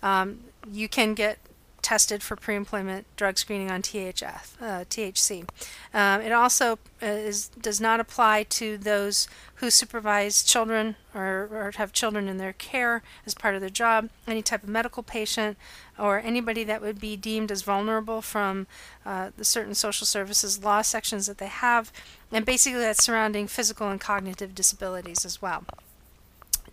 um, 0.02 0.40
you 0.68 0.88
can 0.88 1.14
get 1.14 1.38
tested 1.84 2.22
for 2.22 2.34
pre-employment 2.34 3.06
drug 3.14 3.36
screening 3.36 3.70
on 3.70 3.82
THF, 3.82 4.54
uh, 4.60 4.84
THC. 4.86 5.46
Um, 5.92 6.22
it 6.22 6.32
also 6.32 6.78
uh, 7.02 7.06
is, 7.06 7.48
does 7.48 7.78
not 7.78 8.00
apply 8.00 8.44
to 8.44 8.78
those 8.78 9.28
who 9.56 9.70
supervise 9.70 10.42
children 10.42 10.96
or, 11.14 11.48
or, 11.52 11.72
have 11.76 11.92
children 11.92 12.26
in 12.26 12.38
their 12.38 12.54
care 12.54 13.02
as 13.26 13.34
part 13.34 13.54
of 13.54 13.60
their 13.60 13.70
job, 13.70 14.08
any 14.26 14.40
type 14.40 14.62
of 14.62 14.68
medical 14.68 15.02
patient, 15.02 15.58
or 15.98 16.18
anybody 16.18 16.64
that 16.64 16.80
would 16.80 16.98
be 16.98 17.16
deemed 17.16 17.52
as 17.52 17.60
vulnerable 17.60 18.22
from 18.22 18.66
uh, 19.04 19.30
the 19.36 19.44
certain 19.44 19.74
social 19.74 20.06
services 20.06 20.64
law 20.64 20.80
sections 20.80 21.26
that 21.26 21.36
they 21.36 21.46
have, 21.46 21.92
and 22.32 22.46
basically 22.46 22.80
that's 22.80 23.04
surrounding 23.04 23.46
physical 23.46 23.90
and 23.90 24.00
cognitive 24.00 24.54
disabilities 24.54 25.24
as 25.26 25.42
well. 25.42 25.64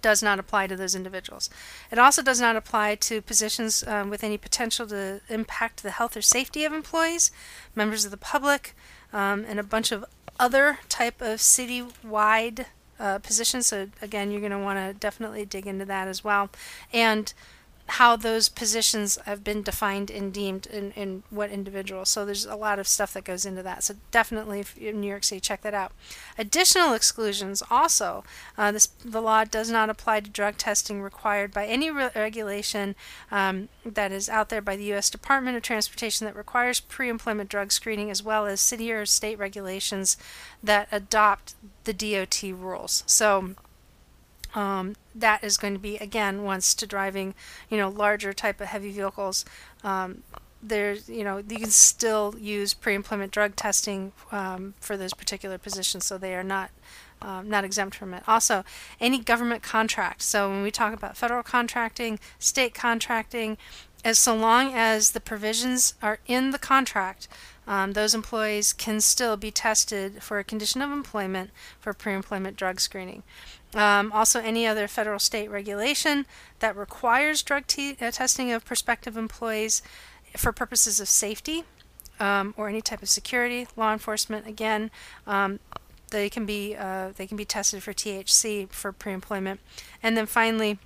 Does 0.02 0.24
not 0.24 0.40
apply 0.40 0.68
to 0.68 0.76
those 0.76 0.96
individuals. 0.96 1.50
It 1.92 2.00
also 2.00 2.22
does 2.22 2.42
not 2.42 2.56
apply 2.56 2.96
to 2.96 3.22
positions 3.22 3.84
um, 3.88 4.10
with 4.10 4.24
any 4.24 4.38
potential 4.38 4.88
to 4.88 5.22
impact 5.30 5.84
the 5.84 5.92
health 5.92 6.18
or 6.18 6.22
safety 6.22 6.66
of 6.66 6.74
employees, 6.74 7.32
members 7.76 8.06
of 8.06 8.12
the 8.12 8.18
public, 8.18 8.76
um, 9.14 9.46
and 9.48 9.60
a 9.60 9.64
bunch 9.64 9.92
of 9.92 10.06
other 10.40 10.80
type 10.90 11.22
of 11.22 11.40
city-wide 11.40 12.66
uh, 13.00 13.20
positions. 13.20 13.68
So 13.68 13.90
again, 14.02 14.32
you're 14.32 14.40
going 14.40 14.52
to 14.52 14.60
want 14.60 14.80
to 14.80 14.94
definitely 15.00 15.46
dig 15.46 15.68
into 15.68 15.86
that 15.86 16.08
as 16.08 16.24
well, 16.24 16.50
and 16.92 17.34
how 17.88 18.16
those 18.16 18.50
positions 18.50 19.18
have 19.26 19.44
been 19.44 19.62
defined 19.62 20.10
and 20.10 20.34
deemed 20.34 20.66
in, 20.68 20.92
in 20.92 21.24
what 21.30 21.50
individual. 21.50 22.06
So 22.06 22.26
there's 22.26 22.46
a 22.46 22.56
lot 22.56 22.80
of 22.80 22.88
stuff 22.88 23.14
that 23.14 23.24
goes 23.24 23.46
into 23.46 23.64
that. 23.64 23.84
So 23.84 23.96
definitely 24.12 24.64
in 24.80 25.02
New 25.02 25.08
York 25.08 25.24
City, 25.24 25.40
check 25.40 25.62
that 25.62 25.74
out. 25.74 25.92
Additional 26.38 26.94
exclusions 26.94 27.62
also, 27.70 28.24
uh, 28.58 28.72
this, 28.72 28.88
the 29.04 29.22
law 29.22 29.44
does 29.44 29.70
not 29.70 29.90
apply 29.90 30.22
to 30.22 30.30
drug 30.30 30.58
testing 30.58 31.02
required 31.02 31.54
by 31.54 31.66
any 31.66 31.92
re- 31.92 32.10
regulation 32.16 32.96
um, 33.30 33.70
that 33.86 34.12
is 34.12 34.30
out 34.30 34.50
there 34.50 34.62
by 34.62 34.76
the 34.76 34.86
U.S. 34.86 35.10
Department 35.10 35.58
of 35.58 35.64
Transportation 35.64 36.26
that 36.26 36.36
requires 36.36 36.80
pre-employment 36.80 37.50
drug 37.50 37.72
screening 37.72 38.10
as 38.10 38.24
well 38.24 38.46
as 38.46 38.62
city 38.62 38.92
or 38.92 39.06
state 39.06 39.38
regulations 39.38 40.18
that 40.64 40.88
adopt 40.92 41.56
the 41.84 41.94
DOT 41.94 42.42
rules. 42.44 43.04
So 43.06 43.56
um, 44.56 44.96
that 45.16 45.44
is 45.44 45.58
going 45.58 45.74
to 45.74 45.80
be 45.80 45.98
again 45.98 46.44
once 46.44 46.74
to 46.76 46.88
driving 46.88 47.34
you 47.70 47.78
know 47.78 47.90
larger 47.90 48.34
type 48.34 48.62
of 48.62 48.68
heavy 48.68 48.92
vehicles 48.92 49.46
um, 49.84 50.24
there's 50.64 51.10
you 51.10 51.24
know 51.24 51.38
you 51.38 51.58
can 51.58 51.70
still 51.70 52.36
use 52.40 52.74
pre-employment 52.74 53.32
drug 53.32 53.56
testing 53.56 54.12
um, 54.32 54.74
for 54.80 54.96
those 54.96 55.14
particular 55.14 55.58
positions 55.58 56.06
so 56.06 56.18
they 56.18 56.36
are 56.36 56.44
not 56.44 56.70
um, 57.24 57.48
not 57.48 57.64
exempt 57.64 57.96
from 57.96 58.16
it. 58.16 58.24
Also 58.28 58.64
any 59.00 59.20
government 59.20 59.64
contract 59.64 60.22
so 60.22 60.50
when 60.50 60.64
we 60.64 60.72
talk 60.72 60.94
about 60.94 61.18
federal 61.18 61.44
contracting 61.44 62.20
state 62.40 62.74
contracting 62.74 63.58
as 64.04 64.18
so 64.18 64.36
long 64.36 64.74
as 64.74 65.12
the 65.12 65.20
provisions 65.20 65.94
are 66.02 66.20
in 66.26 66.52
the 66.52 66.60
contract 66.60 67.28
um, 67.68 67.94
those 67.94 68.14
employees 68.14 68.74
can 68.74 69.02
still 69.02 69.38
be 69.38 69.52
tested 69.52 70.22
for 70.24 70.40
a 70.40 70.44
condition 70.44 70.82
of 70.82 70.92
employment 70.92 71.52
for 71.80 71.94
pre-employment 71.94 72.58
drug 72.58 72.80
screening. 72.80 73.24
Um, 73.74 74.12
also, 74.12 74.42
any 74.42 74.68
other 74.68 74.88
federal 74.88 75.20
state 75.20 75.50
regulation 75.50 76.26
that 76.60 76.76
requires 76.76 77.42
drug 77.42 77.64
uh, 77.78 78.12
testing 78.12 78.52
of 78.52 78.66
prospective 78.66 79.16
employees 79.16 79.82
for 80.36 80.52
purposes 80.52 81.00
of 81.00 81.08
safety 81.08 81.64
um, 82.20 82.54
or 82.58 82.68
any 82.68 82.82
type 82.82 83.02
of 83.02 83.10
security, 83.10 83.68
law 83.76 83.94
enforcement, 83.94 84.48
again, 84.48 84.92
um, 85.26 85.60
they 86.10 86.30
can 86.30 86.46
be 86.46 86.76
uh, 86.76 87.10
they 87.16 87.26
can 87.26 87.38
be 87.38 87.46
tested 87.46 87.82
for 87.82 87.94
THC 87.94 88.70
for 88.70 88.92
pre-employment, 88.92 89.62
and 90.04 90.18
then 90.18 90.26
finally, 90.26 90.78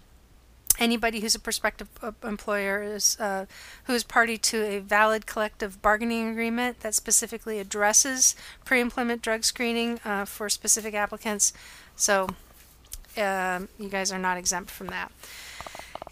anybody 0.79 1.19
who's 1.19 1.35
a 1.35 1.39
prospective 1.39 1.87
uh, 2.01 2.11
employer 2.23 2.81
is 2.83 3.17
uh, 3.19 3.45
who 3.85 3.93
is 3.93 4.03
party 4.03 4.37
to 4.37 4.63
a 4.63 4.79
valid 4.79 5.25
collective 5.25 5.81
bargaining 5.81 6.29
agreement 6.29 6.81
that 6.81 6.93
specifically 6.93 7.59
addresses 7.59 8.35
pre-employment 8.63 9.21
drug 9.21 9.43
screening 9.43 9.99
uh, 10.05 10.25
for 10.25 10.49
specific 10.49 10.93
applicants. 10.93 11.53
So 11.95 12.27
um, 13.17 13.69
you 13.79 13.89
guys 13.89 14.11
are 14.11 14.19
not 14.19 14.37
exempt 14.37 14.71
from 14.71 14.87
that. 14.87 15.11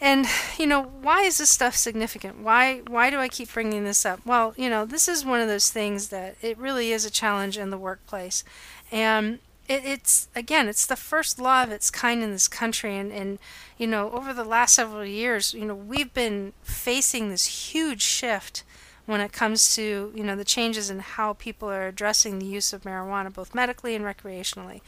And 0.01 0.27
you 0.57 0.67
know, 0.67 0.83
why 0.83 1.23
is 1.23 1.37
this 1.37 1.49
stuff 1.49 1.75
significant? 1.75 2.39
Why 2.39 2.81
why 2.87 3.09
do 3.09 3.19
I 3.19 3.27
keep 3.27 3.53
bringing 3.53 3.83
this 3.83 4.05
up? 4.05 4.25
Well, 4.25 4.53
you 4.57 4.69
know, 4.69 4.85
this 4.85 5.07
is 5.07 5.25
one 5.25 5.39
of 5.39 5.47
those 5.47 5.69
things 5.69 6.09
that 6.09 6.35
it 6.41 6.57
really 6.57 6.91
is 6.91 7.05
a 7.05 7.11
challenge 7.11 7.57
in 7.57 7.69
the 7.69 7.77
workplace, 7.77 8.43
and 8.91 9.39
it, 9.67 9.85
it's 9.85 10.27
again, 10.35 10.67
it's 10.67 10.85
the 10.85 10.95
first 10.95 11.39
law 11.39 11.63
of 11.63 11.71
its 11.71 11.91
kind 11.91 12.23
in 12.23 12.31
this 12.31 12.47
country, 12.47 12.97
and 12.97 13.11
and 13.11 13.39
you 13.77 13.87
know, 13.87 14.11
over 14.11 14.33
the 14.33 14.43
last 14.43 14.75
several 14.75 15.05
years, 15.05 15.53
you 15.53 15.65
know, 15.65 15.75
we've 15.75 16.13
been 16.13 16.53
facing 16.63 17.29
this 17.29 17.71
huge 17.73 18.01
shift 18.01 18.63
when 19.05 19.19
it 19.19 19.33
comes 19.33 19.75
to 19.75 20.11
you 20.15 20.23
know 20.23 20.35
the 20.35 20.45
changes 20.45 20.89
in 20.89 20.99
how 20.99 21.33
people 21.33 21.69
are 21.69 21.87
addressing 21.87 22.39
the 22.39 22.45
use 22.45 22.71
of 22.71 22.83
marijuana 22.83 23.33
both 23.33 23.53
medically 23.53 23.95
and 23.95 24.05
recreationally 24.05 24.81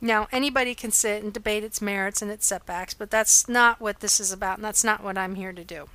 now, 0.00 0.28
anybody 0.30 0.74
can 0.74 0.90
sit 0.90 1.22
and 1.22 1.32
debate 1.32 1.64
its 1.64 1.80
merits 1.80 2.20
and 2.20 2.30
its 2.30 2.46
setbacks, 2.46 2.92
but 2.92 3.10
that's 3.10 3.48
not 3.48 3.80
what 3.80 4.00
this 4.00 4.20
is 4.20 4.30
about, 4.30 4.58
and 4.58 4.64
that's 4.64 4.84
not 4.84 5.02
what 5.02 5.16
I'm 5.16 5.36
here 5.36 5.52
to 5.52 5.64
do. 5.64 5.88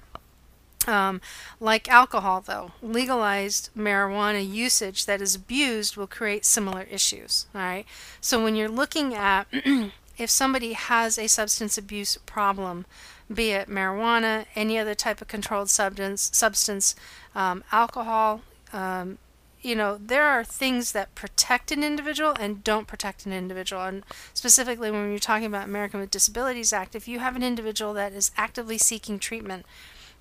Um, 0.88 1.22
like 1.60 1.90
alcohol, 1.90 2.42
though, 2.42 2.72
legalized 2.82 3.70
marijuana 3.76 4.48
usage 4.48 5.06
that 5.06 5.22
is 5.22 5.36
abused 5.36 5.98
will 5.98 6.08
create 6.08 6.46
similar 6.46 6.84
issues. 6.84 7.48
All 7.54 7.62
right. 7.62 7.86
So 8.20 8.44
when 8.44 8.56
you're 8.56 8.70
looking 8.70 9.14
at 9.14 9.48
if 10.18 10.30
somebody 10.30 10.74
has 10.74 11.18
a 11.18 11.28
substance 11.28 11.78
abuse 11.78 12.18
problem, 12.26 12.86
be 13.32 13.52
it 13.52 13.70
marijuana, 13.70 14.46
any 14.56 14.78
other 14.78 14.96
type 14.96 15.22
of 15.22 15.28
controlled 15.28 15.70
substance, 15.70 16.30
substance, 16.34 16.96
um, 17.36 17.64
alcohol, 17.72 18.42
um, 18.74 19.18
you 19.62 19.76
know, 19.76 19.98
there 20.00 20.26
are 20.26 20.44
things 20.44 20.92
that 20.92 21.14
protect 21.14 21.72
an 21.72 21.84
individual 21.84 22.34
and 22.40 22.64
don't 22.64 22.88
protect 22.88 23.26
an 23.26 23.34
individual. 23.34 23.84
And 23.84 24.04
specifically, 24.34 24.90
when 24.90 25.10
you're 25.10 25.20
talking 25.20 25.46
about 25.46 25.66
American 25.66 26.00
with 26.00 26.10
Disabilities 26.10 26.74
Act, 26.74 26.96
if 26.96 27.08
you 27.08 27.20
have 27.20 27.36
an 27.36 27.44
individual 27.44 27.94
that 27.94 28.14
is 28.14 28.32
actively 28.38 28.78
seeking 28.78 29.20
treatment 29.20 29.66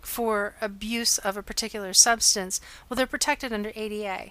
for 0.00 0.54
abuse 0.61 1.19
of 1.19 1.37
a 1.37 1.42
particular 1.42 1.92
substance, 1.92 2.61
well, 2.88 2.97
they're 2.97 3.07
protected 3.07 3.52
under 3.52 3.73
ADA. 3.75 4.30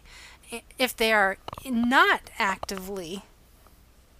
If 0.77 0.95
they 0.95 1.13
are 1.13 1.37
not 1.65 2.31
actively 2.39 3.23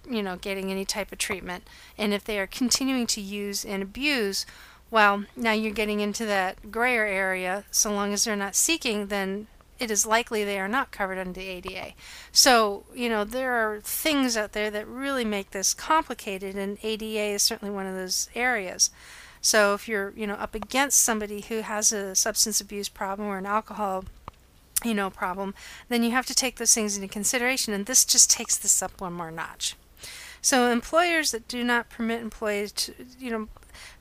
you 0.08 0.22
know, 0.22 0.36
getting 0.36 0.70
any 0.70 0.84
type 0.84 1.12
of 1.12 1.18
treatment, 1.18 1.64
and 1.96 2.12
if 2.12 2.24
they 2.24 2.38
are 2.38 2.46
continuing 2.46 3.06
to 3.06 3.20
use 3.20 3.64
and 3.64 3.82
abuse, 3.82 4.46
well, 4.90 5.24
now 5.36 5.52
you're 5.52 5.72
getting 5.72 6.00
into 6.00 6.26
that 6.26 6.70
grayer 6.70 7.06
area. 7.06 7.64
So 7.70 7.92
long 7.92 8.12
as 8.12 8.24
they're 8.24 8.36
not 8.36 8.56
seeking, 8.56 9.06
then 9.06 9.46
it 9.78 9.90
is 9.90 10.04
likely 10.04 10.44
they 10.44 10.58
are 10.58 10.68
not 10.68 10.90
covered 10.90 11.18
under 11.18 11.32
the 11.32 11.48
ADA. 11.48 11.92
So, 12.32 12.84
you 12.94 13.08
know, 13.08 13.24
there 13.24 13.52
are 13.52 13.80
things 13.80 14.36
out 14.36 14.52
there 14.52 14.70
that 14.70 14.86
really 14.86 15.24
make 15.24 15.52
this 15.52 15.72
complicated, 15.72 16.56
and 16.56 16.78
ADA 16.82 17.34
is 17.34 17.42
certainly 17.42 17.72
one 17.72 17.86
of 17.86 17.94
those 17.94 18.28
areas. 18.34 18.90
So, 19.42 19.74
if 19.74 19.88
you're, 19.88 20.12
you 20.16 20.26
know, 20.26 20.34
up 20.34 20.54
against 20.54 21.00
somebody 21.00 21.40
who 21.42 21.60
has 21.60 21.92
a 21.92 22.14
substance 22.14 22.60
abuse 22.60 22.88
problem 22.88 23.28
or 23.28 23.38
an 23.38 23.46
alcohol, 23.46 24.04
you 24.84 24.94
know, 24.94 25.10
problem, 25.10 25.54
then 25.88 26.02
you 26.02 26.10
have 26.10 26.26
to 26.26 26.34
take 26.34 26.56
those 26.56 26.74
things 26.74 26.96
into 26.96 27.08
consideration, 27.08 27.72
and 27.72 27.86
this 27.86 28.04
just 28.04 28.30
takes 28.30 28.56
this 28.56 28.82
up 28.82 29.00
one 29.00 29.12
more 29.12 29.30
notch. 29.30 29.76
So, 30.42 30.70
employers 30.70 31.30
that 31.32 31.48
do 31.48 31.64
not 31.64 31.90
permit 31.90 32.20
employees 32.20 32.72
to, 32.72 32.94
you 33.18 33.30
know, 33.30 33.48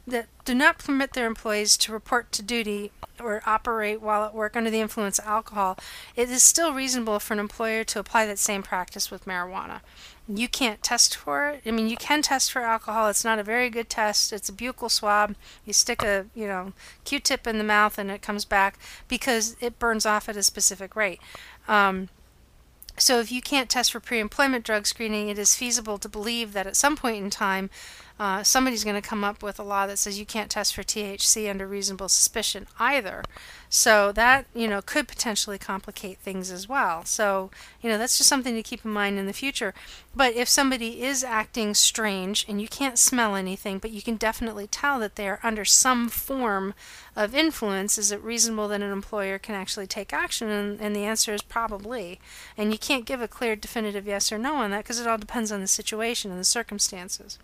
that 0.08 0.28
do 0.46 0.56
not 0.56 0.80
permit 0.80 1.14
their 1.14 1.28
employees 1.28 1.78
to 1.78 1.92
report 1.92 2.32
to 2.34 2.42
duty 2.42 2.92
or 3.20 3.42
operate 3.46 4.02
while 4.02 4.24
at 4.24 4.34
work 4.34 4.56
under 4.56 4.70
the 4.70 4.80
influence 4.80 5.20
of 5.20 5.26
alcohol, 5.26 5.78
it 6.16 6.30
is 6.30 6.44
still 6.44 6.74
reasonable 6.74 7.20
for 7.20 7.34
an 7.34 7.40
employer 7.40 7.84
to 7.84 8.00
apply 8.00 8.26
that 8.26 8.40
same 8.40 8.64
practice 8.64 9.12
with 9.12 9.26
marijuana. 9.26 9.82
You 10.32 10.48
can't 10.48 10.84
test 10.84 11.16
for 11.16 11.50
it. 11.50 11.64
I 11.66 11.72
mean, 11.72 11.90
you 11.90 11.98
can 11.98 12.22
test 12.22 12.52
for 12.52 12.62
alcohol. 12.62 13.10
It's 13.10 13.26
not 13.26 13.40
a 13.40 13.44
very 13.44 13.72
good 13.72 13.90
test. 13.90 14.32
It's 14.32 14.48
a 14.48 14.54
buccal 14.54 14.92
swab. 14.92 15.36
You 15.66 15.74
stick 15.74 16.04
a, 16.04 16.28
you 16.36 16.46
know, 16.46 16.74
Q-tip 17.04 17.48
in 17.48 17.58
the 17.58 17.64
mouth 17.64 17.98
and 17.98 18.12
it 18.12 18.22
comes 18.22 18.46
back 18.46 18.78
because 19.08 19.56
it 19.60 19.80
burns 19.80 20.06
off 20.06 20.30
at 20.30 20.38
a 20.38 20.44
specific 20.44 20.96
rate. 20.96 21.20
Um, 21.68 22.10
so 22.96 23.20
if 23.20 23.32
you 23.32 23.42
can't 23.42 23.70
test 23.70 23.92
for 23.92 24.00
pre-employment 24.00 24.66
drug 24.66 24.86
screening, 24.86 25.30
it 25.30 25.40
is 25.40 25.56
feasible 25.56 25.98
to 25.98 26.10
believe 26.10 26.54
that 26.54 26.68
at 26.68 26.76
some 26.76 26.96
point 26.96 27.24
in 27.24 27.32
time, 27.32 27.72
uh, 28.20 28.44
somebody's 28.44 28.84
going 28.84 29.02
to 29.02 29.08
come 29.08 29.24
up 29.24 29.42
with 29.42 29.60
a 29.60 29.64
law 29.64 29.88
that 29.88 29.98
says 29.98 30.20
you 30.20 30.26
can't 30.26 30.52
test 30.52 30.76
for 30.76 30.84
THC 30.84 31.50
under 31.50 31.66
reasonable 31.66 32.10
suspicion 32.10 32.68
either. 32.78 33.24
So 33.70 34.12
that, 34.12 34.46
you 34.54 34.68
know, 34.68 34.82
could 34.82 35.08
potentially 35.08 35.58
complicate 35.58 36.18
things 36.18 36.52
as 36.52 36.68
well. 36.68 37.06
So, 37.06 37.50
you 37.82 37.90
know, 37.90 37.98
that's 37.98 38.18
just 38.18 38.28
something 38.28 38.56
to 38.56 38.64
keep 38.64 38.84
in 38.84 38.92
mind 38.92 39.18
in 39.18 39.26
the 39.26 39.32
future. 39.32 39.74
But 40.14 40.34
if 40.34 40.50
somebody 40.50 41.02
is 41.04 41.24
acting 41.24 41.74
strange 41.76 42.46
and 42.50 42.60
you 42.60 42.68
can't 42.68 43.00
smell 43.00 43.36
anything, 43.36 43.78
but 43.78 43.92
you 43.92 44.02
can 44.02 44.18
definitely 44.18 44.68
tell 44.68 45.00
that 45.00 45.16
they 45.16 45.30
are 45.30 45.40
under 45.42 45.64
some 45.64 46.10
form 46.10 46.74
of 47.16 47.34
influence, 47.34 47.98
is 47.98 48.12
it 48.12 48.22
reasonable 48.22 48.68
that 48.68 48.82
an 48.82 48.92
employer 48.92 49.38
can 49.38 49.56
actually 49.56 49.88
take 49.88 50.12
action? 50.12 50.50
And, 50.50 50.82
and 50.82 50.94
the 50.94 51.06
answer 51.06 51.34
is 51.34 51.42
probably. 51.42 52.20
And 52.58 52.74
you 52.74 52.78
can't 52.78 53.06
give 53.06 53.22
a 53.22 53.30
clear, 53.30 53.56
definitive 53.56 54.08
yes 54.08 54.30
or 54.30 54.38
no 54.38 54.56
on 54.56 54.72
that 54.72 54.84
because 54.84 55.00
it 55.00 55.08
all 55.08 55.18
depends 55.18 55.54
on 55.54 55.62
the 55.62 55.68
situation 55.68 56.32
and 56.32 56.40
the 56.40 56.44
circumstances. 56.44 57.38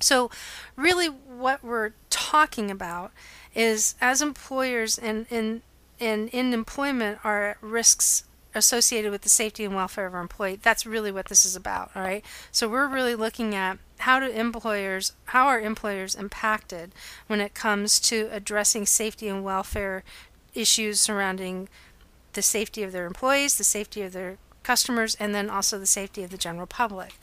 So, 0.00 0.30
really, 0.76 1.06
what 1.06 1.62
we're 1.62 1.92
talking 2.10 2.70
about 2.70 3.12
is 3.54 3.94
as 4.00 4.22
employers 4.22 4.98
and 4.98 5.26
in, 5.30 5.62
in, 5.98 6.28
in 6.28 6.52
employment 6.52 7.18
are 7.24 7.50
at 7.50 7.62
risks 7.62 8.24
associated 8.54 9.10
with 9.10 9.22
the 9.22 9.28
safety 9.28 9.64
and 9.64 9.74
welfare 9.74 10.06
of 10.06 10.14
our 10.14 10.20
employee. 10.20 10.58
That's 10.62 10.86
really 10.86 11.12
what 11.12 11.26
this 11.26 11.44
is 11.44 11.56
about, 11.56 11.90
all 11.94 12.02
right? 12.02 12.24
So, 12.52 12.68
we're 12.68 12.86
really 12.88 13.14
looking 13.14 13.54
at 13.54 13.78
how 14.00 14.20
do 14.20 14.26
employers, 14.26 15.12
how 15.26 15.46
are 15.46 15.60
employers 15.60 16.14
impacted 16.14 16.94
when 17.26 17.40
it 17.40 17.54
comes 17.54 17.98
to 18.00 18.28
addressing 18.30 18.86
safety 18.86 19.28
and 19.28 19.42
welfare 19.42 20.04
issues 20.54 21.00
surrounding 21.00 21.68
the 22.34 22.42
safety 22.42 22.82
of 22.82 22.92
their 22.92 23.06
employees, 23.06 23.58
the 23.58 23.64
safety 23.64 24.02
of 24.02 24.12
their 24.12 24.38
customers 24.68 25.16
and 25.18 25.34
then 25.34 25.48
also 25.48 25.78
the 25.78 25.86
safety 25.86 26.22
of 26.22 26.28
the 26.28 26.36
general 26.36 26.66
public. 26.66 27.14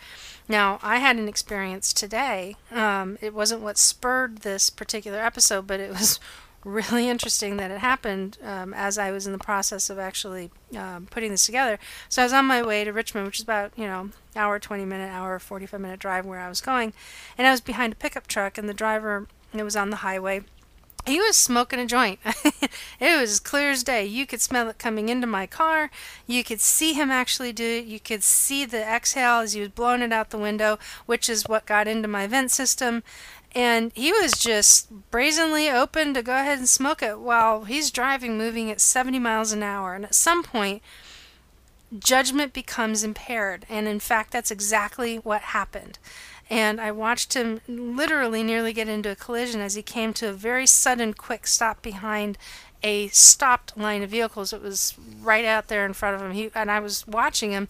Now, 0.49 0.79
I 0.81 0.97
had 0.97 1.17
an 1.17 1.27
experience 1.27 1.93
today. 1.93 2.55
Um, 2.71 3.19
it 3.21 3.35
wasn't 3.35 3.61
what 3.61 3.77
spurred 3.77 4.39
this 4.39 4.71
particular 4.71 5.19
episode, 5.19 5.67
but 5.67 5.79
it 5.79 5.91
was 5.91 6.19
really 6.63 7.07
interesting 7.07 7.57
that 7.57 7.69
it 7.69 7.81
happened 7.81 8.39
um, 8.43 8.73
as 8.73 8.97
I 8.97 9.11
was 9.11 9.27
in 9.27 9.31
the 9.31 9.37
process 9.37 9.91
of 9.91 9.99
actually 9.99 10.49
um, 10.75 11.07
putting 11.11 11.29
this 11.29 11.45
together. 11.45 11.77
So 12.09 12.23
I 12.23 12.25
was 12.25 12.33
on 12.33 12.45
my 12.45 12.63
way 12.63 12.83
to 12.83 12.91
Richmond, 12.91 13.27
which 13.27 13.37
is 13.37 13.43
about, 13.43 13.71
you 13.75 13.85
know, 13.85 14.09
hour, 14.35 14.57
20 14.57 14.83
minute, 14.83 15.11
hour, 15.11 15.37
45 15.37 15.79
minute 15.79 15.99
drive 15.99 16.25
where 16.25 16.39
I 16.39 16.49
was 16.49 16.61
going. 16.61 16.93
And 17.37 17.45
I 17.45 17.51
was 17.51 17.61
behind 17.61 17.93
a 17.93 17.95
pickup 17.95 18.25
truck, 18.25 18.57
and 18.57 18.67
the 18.67 18.73
driver, 18.73 19.27
it 19.53 19.61
was 19.61 19.75
on 19.75 19.91
the 19.91 19.97
highway. 19.97 20.41
He 21.05 21.19
was 21.19 21.35
smoking 21.35 21.79
a 21.79 21.85
joint. 21.85 22.19
it 22.25 23.19
was 23.21 23.31
as 23.31 23.39
clear 23.39 23.69
as 23.69 23.83
day. 23.83 24.05
You 24.05 24.25
could 24.25 24.41
smell 24.41 24.69
it 24.69 24.79
coming 24.79 25.09
into 25.09 25.27
my 25.27 25.45
car. 25.45 25.91
You 26.25 26.43
could 26.43 26.59
see 26.59 26.93
him 26.93 27.11
actually 27.11 27.53
do 27.53 27.63
it. 27.63 27.85
You 27.85 27.99
could 27.99 28.23
see 28.23 28.65
the 28.65 28.81
exhale 28.81 29.41
as 29.41 29.53
he 29.53 29.59
was 29.59 29.69
blowing 29.69 30.01
it 30.01 30.11
out 30.11 30.31
the 30.31 30.37
window, 30.37 30.79
which 31.05 31.29
is 31.29 31.47
what 31.47 31.67
got 31.67 31.87
into 31.87 32.07
my 32.07 32.25
vent 32.25 32.49
system 32.49 33.03
and 33.55 33.93
he 33.95 34.11
was 34.11 34.33
just 34.33 35.09
brazenly 35.09 35.69
open 35.69 36.13
to 36.13 36.21
go 36.21 36.33
ahead 36.33 36.59
and 36.59 36.67
smoke 36.67 37.01
it 37.01 37.19
while 37.19 37.63
he's 37.63 37.89
driving 37.89 38.37
moving 38.37 38.69
at 38.69 38.81
70 38.81 39.17
miles 39.17 39.53
an 39.53 39.63
hour 39.63 39.95
and 39.95 40.03
at 40.03 40.13
some 40.13 40.43
point 40.43 40.83
judgment 41.97 42.51
becomes 42.51 43.03
impaired 43.03 43.65
and 43.69 43.87
in 43.87 43.99
fact 43.99 44.31
that's 44.31 44.51
exactly 44.51 45.15
what 45.17 45.41
happened 45.41 45.97
and 46.49 46.79
i 46.79 46.91
watched 46.91 47.33
him 47.33 47.59
literally 47.67 48.43
nearly 48.43 48.73
get 48.73 48.87
into 48.87 49.11
a 49.11 49.15
collision 49.15 49.61
as 49.61 49.75
he 49.75 49.81
came 49.81 50.13
to 50.13 50.29
a 50.29 50.33
very 50.33 50.67
sudden 50.67 51.13
quick 51.13 51.47
stop 51.47 51.81
behind 51.81 52.37
a 52.85 53.07
stopped 53.07 53.75
line 53.75 54.03
of 54.03 54.11
vehicles. 54.11 54.53
It 54.53 54.61
was 54.61 54.93
right 55.21 55.43
out 55.43 55.67
there 55.67 55.85
in 55.85 55.93
front 55.93 56.15
of 56.15 56.21
him. 56.21 56.33
He 56.33 56.51
and 56.53 56.69
i 56.69 56.79
was 56.79 57.05
watching 57.07 57.51
him 57.51 57.67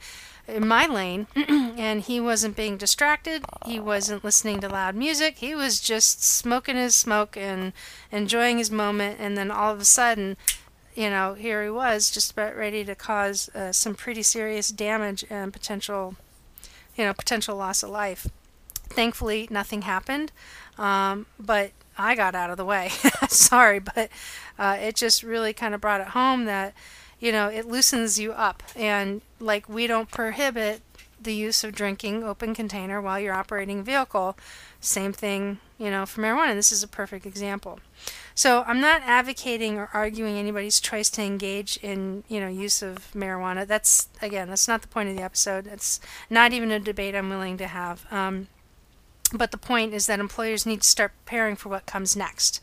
in 0.47 0.67
my 0.67 0.85
lane 0.85 1.25
and 1.35 2.01
he 2.01 2.19
wasn't 2.19 2.57
being 2.57 2.77
distracted. 2.77 3.45
He 3.65 3.79
wasn't 3.79 4.25
listening 4.25 4.59
to 4.59 4.69
loud 4.69 4.93
music. 4.93 5.37
He 5.37 5.55
was 5.55 5.79
just 5.79 6.21
smoking 6.21 6.75
his 6.75 6.95
smoke 6.95 7.37
and 7.37 7.71
enjoying 8.11 8.57
his 8.57 8.69
moment. 8.69 9.17
And 9.19 9.37
then 9.37 9.49
all 9.49 9.73
of 9.73 9.79
a 9.79 9.85
sudden 9.85 10.35
you 10.95 11.09
know 11.09 11.33
here 11.33 11.63
he 11.63 11.69
was 11.69 12.11
just 12.11 12.31
about 12.31 12.55
ready 12.55 12.83
to 12.83 12.95
cause 12.95 13.49
uh, 13.55 13.71
some 13.71 13.95
pretty 13.95 14.23
serious 14.23 14.69
damage 14.69 15.25
and 15.29 15.51
potential 15.51 16.15
you 16.95 17.03
know 17.03 17.13
potential 17.13 17.57
loss 17.57 17.83
of 17.83 17.89
life 17.89 18.27
thankfully 18.89 19.47
nothing 19.49 19.83
happened 19.83 20.31
um, 20.77 21.25
but 21.39 21.71
i 21.97 22.15
got 22.15 22.35
out 22.35 22.49
of 22.49 22.57
the 22.57 22.65
way 22.65 22.89
sorry 23.27 23.79
but 23.79 24.09
uh, 24.57 24.77
it 24.79 24.95
just 24.95 25.23
really 25.23 25.53
kind 25.53 25.73
of 25.73 25.81
brought 25.81 26.01
it 26.01 26.07
home 26.07 26.45
that 26.45 26.73
you 27.19 27.31
know, 27.31 27.47
it 27.47 27.65
loosens 27.65 28.19
you 28.19 28.33
up. 28.33 28.63
And 28.75 29.21
like 29.39 29.67
we 29.69 29.87
don't 29.87 30.11
prohibit 30.11 30.81
the 31.19 31.33
use 31.33 31.63
of 31.63 31.73
drinking 31.73 32.23
open 32.23 32.53
container 32.53 33.01
while 33.01 33.19
you're 33.19 33.33
operating 33.33 33.79
a 33.79 33.83
vehicle. 33.83 34.37
Same 34.79 35.11
thing, 35.11 35.59
you 35.79 35.89
know, 35.89 36.05
for 36.05 36.21
marijuana. 36.21 36.53
This 36.53 36.71
is 36.71 36.83
a 36.83 36.87
perfect 36.87 37.25
example. 37.25 37.79
So 38.35 38.63
I'm 38.67 38.79
not 38.79 39.01
advocating 39.03 39.77
or 39.77 39.89
arguing 39.93 40.37
anybody's 40.37 40.79
choice 40.79 41.09
to 41.11 41.23
engage 41.23 41.77
in, 41.77 42.23
you 42.27 42.39
know, 42.39 42.49
use 42.49 42.83
of 42.83 43.11
marijuana. 43.13 43.65
That's 43.65 44.09
again, 44.21 44.49
that's 44.49 44.67
not 44.67 44.81
the 44.81 44.87
point 44.87 45.09
of 45.09 45.15
the 45.15 45.23
episode. 45.23 45.65
It's 45.67 45.99
not 46.29 46.53
even 46.53 46.69
a 46.69 46.79
debate 46.79 47.15
I'm 47.15 47.29
willing 47.29 47.57
to 47.57 47.67
have. 47.67 48.05
Um, 48.11 48.47
but 49.33 49.51
the 49.51 49.57
point 49.57 49.93
is 49.93 50.07
that 50.07 50.19
employers 50.19 50.65
need 50.65 50.81
to 50.81 50.87
start 50.87 51.11
preparing 51.25 51.55
for 51.55 51.69
what 51.69 51.85
comes 51.85 52.15
next. 52.15 52.61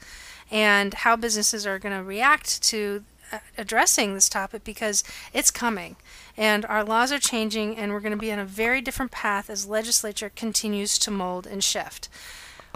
And 0.50 0.94
how 0.94 1.16
businesses 1.16 1.66
are 1.66 1.78
going 1.78 1.96
to 1.96 2.04
react 2.04 2.62
to 2.64 3.04
uh, 3.32 3.38
addressing 3.56 4.14
this 4.14 4.28
topic 4.28 4.64
because 4.64 5.02
it's 5.32 5.50
coming. 5.50 5.96
And 6.36 6.64
our 6.66 6.84
laws 6.84 7.10
are 7.10 7.18
changing 7.18 7.76
and 7.76 7.92
we're 7.92 8.00
going 8.00 8.12
to 8.12 8.18
be 8.18 8.32
on 8.32 8.38
a 8.38 8.44
very 8.44 8.80
different 8.80 9.10
path 9.10 9.48
as 9.48 9.66
legislature 9.66 10.30
continues 10.34 10.98
to 10.98 11.10
mold 11.10 11.46
and 11.46 11.64
shift. 11.64 12.08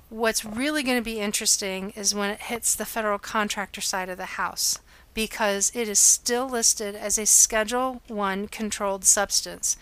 What's 0.08 0.44
really 0.44 0.82
going 0.82 0.98
to 0.98 1.04
be 1.04 1.20
interesting 1.20 1.90
is 1.90 2.14
when 2.14 2.30
it 2.30 2.42
hits 2.42 2.74
the 2.74 2.86
federal 2.86 3.18
contractor 3.18 3.80
side 3.80 4.08
of 4.08 4.16
the 4.16 4.24
house 4.24 4.78
because 5.14 5.72
it 5.74 5.88
is 5.88 5.98
still 5.98 6.48
listed 6.48 6.94
as 6.94 7.18
a 7.18 7.26
schedule 7.26 8.02
1 8.06 8.48
controlled 8.48 9.04
substance 9.04 9.76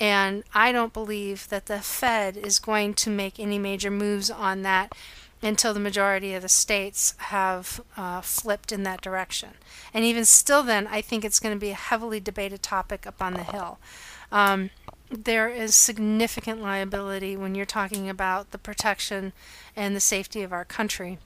and 0.00 0.44
I 0.54 0.72
don't 0.72 0.92
believe 0.92 1.48
that 1.48 1.66
the 1.66 1.80
Fed 1.80 2.36
is 2.36 2.58
going 2.58 2.94
to 2.94 3.10
make 3.10 3.38
any 3.38 3.58
major 3.58 3.90
moves 3.90 4.30
on 4.30 4.62
that 4.62 4.94
until 5.42 5.72
the 5.72 5.80
majority 5.80 6.34
of 6.34 6.42
the 6.42 6.48
states 6.48 7.14
have 7.18 7.80
uh, 7.96 8.20
flipped 8.20 8.72
in 8.72 8.82
that 8.82 9.00
direction. 9.00 9.50
And 9.94 10.04
even 10.04 10.24
still, 10.24 10.62
then, 10.62 10.86
I 10.86 11.00
think 11.00 11.24
it's 11.24 11.40
going 11.40 11.54
to 11.54 11.60
be 11.60 11.70
a 11.70 11.74
heavily 11.74 12.20
debated 12.20 12.62
topic 12.62 13.06
up 13.06 13.22
on 13.22 13.34
the 13.34 13.44
Hill. 13.44 13.78
Um, 14.32 14.70
there 15.10 15.48
is 15.48 15.74
significant 15.74 16.60
liability 16.60 17.36
when 17.36 17.54
you're 17.54 17.64
talking 17.64 18.08
about 18.08 18.50
the 18.50 18.58
protection 18.58 19.32
and 19.74 19.94
the 19.94 20.00
safety 20.00 20.42
of 20.42 20.52
our 20.52 20.64
country 20.64 21.18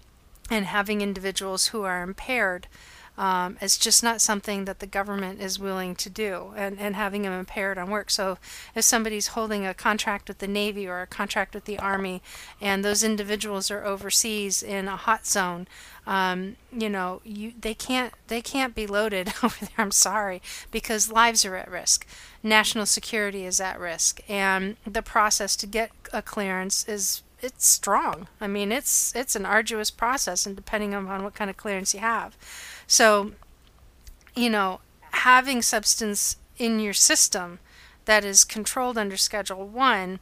and 0.51 0.67
having 0.67 1.01
individuals 1.01 1.69
who 1.69 1.83
are 1.83 2.03
impaired 2.03 2.69
um, 3.19 3.59
it's 3.61 3.77
just 3.77 4.03
not 4.03 4.23
something 4.23 4.65
that 4.65 4.79
the 4.79 4.87
government 4.87 5.41
is 5.41 5.59
willing 5.59 5.95
to 5.97 6.09
do 6.09 6.53
and, 6.57 6.79
and 6.79 6.97
having 6.97 7.23
them 7.23 7.33
impaired 7.33 7.77
on 7.77 7.91
work. 7.91 8.11
So 8.11 8.39
if 8.75 8.85
somebody's 8.85 9.29
holding 9.29 9.67
a 9.67 9.75
contract 9.75 10.29
with 10.29 10.39
the 10.39 10.49
Navy 10.49 10.89
or 10.89 11.03
a 11.03 11.07
contract 11.07 11.55
with 11.55 11.67
the 11.67 11.79
Army 11.79 12.23
and 12.61 12.83
those 12.83 13.05
individuals 13.05 13.71
are 13.71 13.85
overseas 13.85 14.63
in 14.63 14.89
a 14.89 14.97
hot 14.97 15.27
zone, 15.27 15.69
um, 16.07 16.57
you 16.73 16.89
know, 16.89 17.21
you 17.23 17.53
they 17.61 17.75
can't 17.75 18.13
they 18.29 18.41
can't 18.41 18.75
be 18.75 18.87
loaded 18.87 19.33
over 19.43 19.57
there. 19.61 19.71
I'm 19.79 19.93
sorry 19.93 20.41
because 20.71 21.13
lives 21.13 21.45
are 21.45 21.57
at 21.57 21.71
risk, 21.71 22.07
national 22.43 22.87
security 22.87 23.45
is 23.45 23.61
at 23.61 23.79
risk, 23.79 24.21
and 24.29 24.77
the 24.87 25.03
process 25.03 25.55
to 25.57 25.67
get 25.67 25.91
a 26.13 26.23
clearance 26.23 26.89
is 26.89 27.23
it's 27.43 27.67
strong. 27.67 28.29
I 28.41 28.47
mean, 28.47 28.73
it's 28.73 29.15
it's 29.15 29.37
an 29.37 29.45
arduous 29.45 29.91
process, 29.91 30.47
and 30.47 30.57
depending 30.57 30.95
on 30.95 31.23
what 31.23 31.35
kind 31.35 31.51
of 31.51 31.57
clearance 31.57 31.93
you 31.93 32.01
have. 32.01 32.37
So, 32.87 33.33
you 34.35 34.51
know, 34.51 34.81
having 35.13 35.63
substance 35.63 36.37
in 36.59 36.81
your 36.81 36.93
system 36.93 37.59
that 38.05 38.25
is 38.25 38.45
controlled 38.45 38.99
under 38.99 39.17
Schedule 39.17 39.67
1 39.67 40.19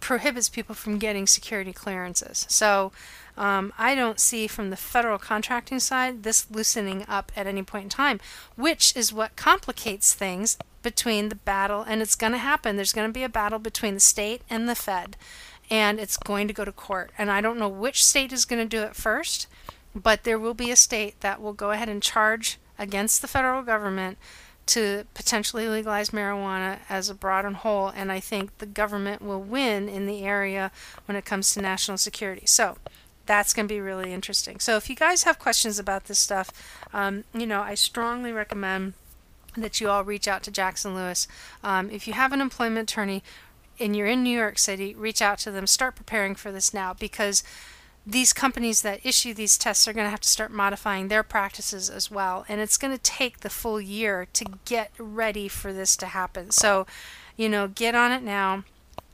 prohibits 0.00 0.48
people 0.48 0.74
from 0.74 0.98
getting 0.98 1.26
security 1.26 1.72
clearances. 1.72 2.46
So, 2.48 2.92
um, 3.38 3.72
I 3.78 3.94
don't 3.94 4.18
see 4.18 4.48
from 4.48 4.70
the 4.70 4.76
federal 4.76 5.18
contracting 5.18 5.78
side 5.78 6.24
this 6.24 6.50
loosening 6.50 7.04
up 7.08 7.30
at 7.36 7.46
any 7.46 7.62
point 7.62 7.84
in 7.84 7.90
time, 7.90 8.20
which 8.56 8.94
is 8.96 9.12
what 9.12 9.36
complicates 9.36 10.12
things 10.12 10.58
between 10.82 11.28
the 11.28 11.36
battle, 11.36 11.82
and 11.82 12.02
it's 12.02 12.16
going 12.16 12.32
to 12.32 12.38
happen. 12.38 12.76
There's 12.76 12.92
going 12.92 13.08
to 13.08 13.12
be 13.12 13.22
a 13.22 13.28
battle 13.28 13.60
between 13.60 13.94
the 13.94 14.00
state 14.00 14.42
and 14.50 14.68
the 14.68 14.74
Fed, 14.74 15.16
and 15.70 16.00
it's 16.00 16.16
going 16.16 16.48
to 16.48 16.54
go 16.54 16.64
to 16.64 16.72
court. 16.72 17.12
And 17.16 17.30
I 17.30 17.40
don't 17.40 17.58
know 17.58 17.68
which 17.68 18.04
state 18.04 18.32
is 18.32 18.44
going 18.44 18.62
to 18.62 18.76
do 18.76 18.82
it 18.82 18.96
first, 18.96 19.46
but 19.98 20.24
there 20.24 20.38
will 20.38 20.54
be 20.54 20.70
a 20.70 20.76
state 20.76 21.20
that 21.20 21.40
will 21.40 21.52
go 21.52 21.70
ahead 21.70 21.88
and 21.88 22.02
charge 22.02 22.58
against 22.78 23.20
the 23.20 23.28
federal 23.28 23.62
government 23.62 24.18
to 24.66 25.04
potentially 25.14 25.66
legalize 25.66 26.10
marijuana 26.10 26.78
as 26.88 27.08
a 27.08 27.14
broad 27.14 27.44
and 27.44 27.56
whole, 27.56 27.88
and 27.88 28.12
I 28.12 28.20
think 28.20 28.58
the 28.58 28.66
government 28.66 29.22
will 29.22 29.40
win 29.40 29.88
in 29.88 30.06
the 30.06 30.22
area 30.22 30.70
when 31.06 31.16
it 31.16 31.24
comes 31.24 31.54
to 31.54 31.62
national 31.62 31.96
security. 31.96 32.46
So 32.46 32.76
that's 33.24 33.54
going 33.54 33.66
to 33.66 33.74
be 33.74 33.80
really 33.80 34.12
interesting. 34.12 34.60
So 34.60 34.76
if 34.76 34.90
you 34.90 34.96
guys 34.96 35.22
have 35.24 35.38
questions 35.38 35.78
about 35.78 36.04
this 36.04 36.18
stuff, 36.18 36.50
um, 36.92 37.24
you 37.32 37.46
know, 37.46 37.62
I 37.62 37.74
strongly 37.74 38.30
recommend 38.30 38.92
that 39.56 39.80
you 39.80 39.88
all 39.88 40.04
reach 40.04 40.28
out 40.28 40.42
to 40.44 40.50
Jackson 40.50 40.94
Lewis. 40.94 41.26
Um, 41.64 41.90
if 41.90 42.06
you 42.06 42.12
have 42.12 42.32
an 42.32 42.40
employment 42.40 42.90
attorney 42.90 43.22
and 43.80 43.96
you're 43.96 44.06
in 44.06 44.22
New 44.22 44.36
York 44.36 44.58
City, 44.58 44.94
reach 44.94 45.22
out 45.22 45.38
to 45.40 45.50
them. 45.50 45.66
Start 45.66 45.96
preparing 45.96 46.34
for 46.34 46.52
this 46.52 46.74
now 46.74 46.94
because 46.94 47.42
these 48.10 48.32
companies 48.32 48.80
that 48.80 49.04
issue 49.04 49.34
these 49.34 49.58
tests 49.58 49.86
are 49.86 49.92
going 49.92 50.06
to 50.06 50.10
have 50.10 50.22
to 50.22 50.28
start 50.28 50.50
modifying 50.50 51.08
their 51.08 51.22
practices 51.22 51.90
as 51.90 52.10
well. 52.10 52.46
And 52.48 52.58
it's 52.58 52.78
going 52.78 52.96
to 52.96 53.02
take 53.02 53.40
the 53.40 53.50
full 53.50 53.78
year 53.78 54.26
to 54.32 54.46
get 54.64 54.92
ready 54.98 55.46
for 55.46 55.74
this 55.74 55.94
to 55.98 56.06
happen. 56.06 56.50
So, 56.50 56.86
you 57.36 57.50
know, 57.50 57.68
get 57.68 57.94
on 57.94 58.12
it 58.12 58.22
now. 58.22 58.64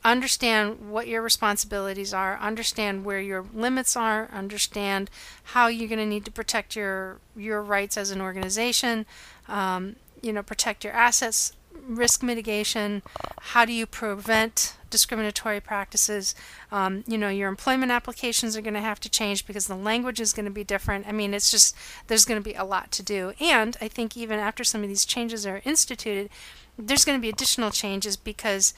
Understand 0.04 0.92
what 0.92 1.08
your 1.08 1.22
responsibilities 1.22 2.14
are, 2.14 2.38
understand 2.38 3.04
where 3.04 3.20
your 3.20 3.46
limits 3.54 3.96
are, 3.96 4.28
understand 4.32 5.10
how 5.44 5.66
you're 5.66 5.88
going 5.88 5.98
to 5.98 6.06
need 6.06 6.26
to 6.26 6.30
protect 6.30 6.76
your 6.76 7.20
your 7.34 7.62
rights 7.62 7.96
as 7.96 8.10
an 8.10 8.20
organization, 8.20 9.06
um, 9.48 9.96
you 10.20 10.30
know, 10.30 10.42
protect 10.42 10.84
your 10.84 10.92
assets, 10.92 11.52
risk 11.86 12.22
mitigation, 12.22 13.02
how 13.40 13.64
do 13.64 13.72
you 13.72 13.86
prevent 13.86 14.76
discriminatory 14.94 15.60
practices. 15.60 16.36
Um, 16.70 17.02
you 17.08 17.18
know, 17.18 17.28
your 17.28 17.48
employment 17.48 17.90
applications 17.90 18.56
are 18.56 18.60
going 18.60 18.74
to 18.74 18.80
have 18.80 19.00
to 19.00 19.10
change 19.10 19.44
because 19.44 19.66
the 19.66 19.74
language 19.74 20.20
is 20.20 20.32
going 20.32 20.44
to 20.44 20.52
be 20.52 20.62
different. 20.62 21.08
I 21.08 21.10
mean, 21.10 21.34
it's 21.34 21.50
just, 21.50 21.74
there's 22.06 22.24
going 22.24 22.40
to 22.40 22.48
be 22.48 22.54
a 22.54 22.62
lot 22.62 22.92
to 22.92 23.02
do. 23.02 23.32
And 23.40 23.76
I 23.80 23.88
think 23.88 24.16
even 24.16 24.38
after 24.38 24.62
some 24.62 24.84
of 24.84 24.88
these 24.88 25.04
changes 25.04 25.44
are 25.46 25.62
instituted, 25.64 26.30
there's 26.78 27.04
going 27.04 27.18
to 27.18 27.22
be 27.22 27.28
additional 27.28 27.72
changes 27.72 28.16
because 28.16 28.72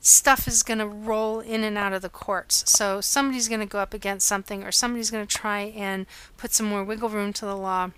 stuff 0.00 0.48
is 0.48 0.62
going 0.62 0.78
to 0.78 0.86
roll 0.86 1.40
in 1.40 1.62
and 1.62 1.76
out 1.76 1.92
of 1.92 2.00
the 2.00 2.08
courts. 2.08 2.64
So 2.66 3.02
somebody's 3.02 3.48
going 3.48 3.60
to 3.60 3.66
go 3.66 3.78
up 3.78 3.92
against 3.92 4.26
something 4.26 4.64
or 4.64 4.72
somebody's 4.72 5.10
going 5.10 5.26
to 5.26 5.36
try 5.36 5.60
and 5.76 6.06
put 6.38 6.54
some 6.54 6.64
more 6.64 6.82
wiggle 6.82 7.10
room 7.10 7.34
to 7.34 7.44
the 7.44 7.56
law 7.56 7.90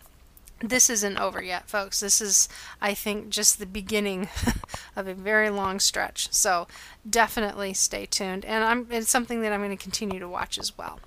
this 0.60 0.90
isn't 0.90 1.16
over 1.16 1.42
yet, 1.42 1.68
folks. 1.68 2.00
This 2.00 2.20
is, 2.20 2.48
I 2.80 2.92
think, 2.92 3.30
just 3.30 3.58
the 3.58 3.66
beginning 3.66 4.28
of 4.96 5.08
a 5.08 5.14
very 5.14 5.48
long 5.48 5.80
stretch. 5.80 6.32
So 6.32 6.68
definitely 7.08 7.72
stay 7.72 8.06
tuned. 8.06 8.44
And 8.44 8.62
I'm, 8.62 8.86
it's 8.90 9.10
something 9.10 9.40
that 9.42 9.52
I'm 9.52 9.60
going 9.60 9.76
to 9.76 9.82
continue 9.82 10.20
to 10.20 10.28
watch 10.28 10.58
as 10.58 10.76
well. 10.76 11.00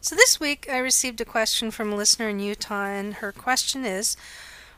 So 0.00 0.14
this 0.14 0.38
week 0.38 0.68
I 0.70 0.78
received 0.78 1.20
a 1.20 1.24
question 1.24 1.72
from 1.72 1.92
a 1.92 1.96
listener 1.96 2.28
in 2.28 2.38
Utah, 2.38 2.86
and 2.86 3.14
her 3.14 3.32
question 3.32 3.84
is 3.84 4.16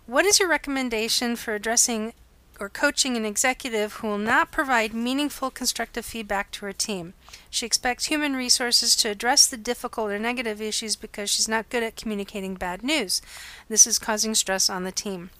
What 0.07 0.25
is 0.25 0.41
your 0.41 0.49
recommendation 0.49 1.37
for 1.37 1.55
addressing 1.55 2.15
or 2.61 2.69
coaching 2.69 3.17
an 3.17 3.25
executive 3.25 3.95
who 3.95 4.09
will 4.09 4.19
not 4.19 4.51
provide 4.51 4.93
meaningful 4.93 5.51
constructive 5.51 6.05
feedback 6.05 6.51
to 6.53 6.67
her 6.67 6.73
team? 6.73 7.15
She 7.51 7.67
expects 7.67 8.07
human 8.07 8.35
resources 8.35 8.97
to 8.97 9.11
address 9.11 9.47
the 9.47 9.57
difficult 9.57 10.11
or 10.11 10.19
negative 10.19 10.61
issues 10.61 10.97
because 10.97 11.31
she's 11.31 11.49
not 11.49 11.71
good 11.71 11.83
at 11.83 11.97
communicating 11.97 12.55
bad 12.55 12.83
news. 12.83 13.23
This 13.69 13.87
is 13.87 13.99
causing 13.99 14.35
stress 14.35 14.69
on 14.69 14.85
the 14.85 14.93
team. 14.93 15.31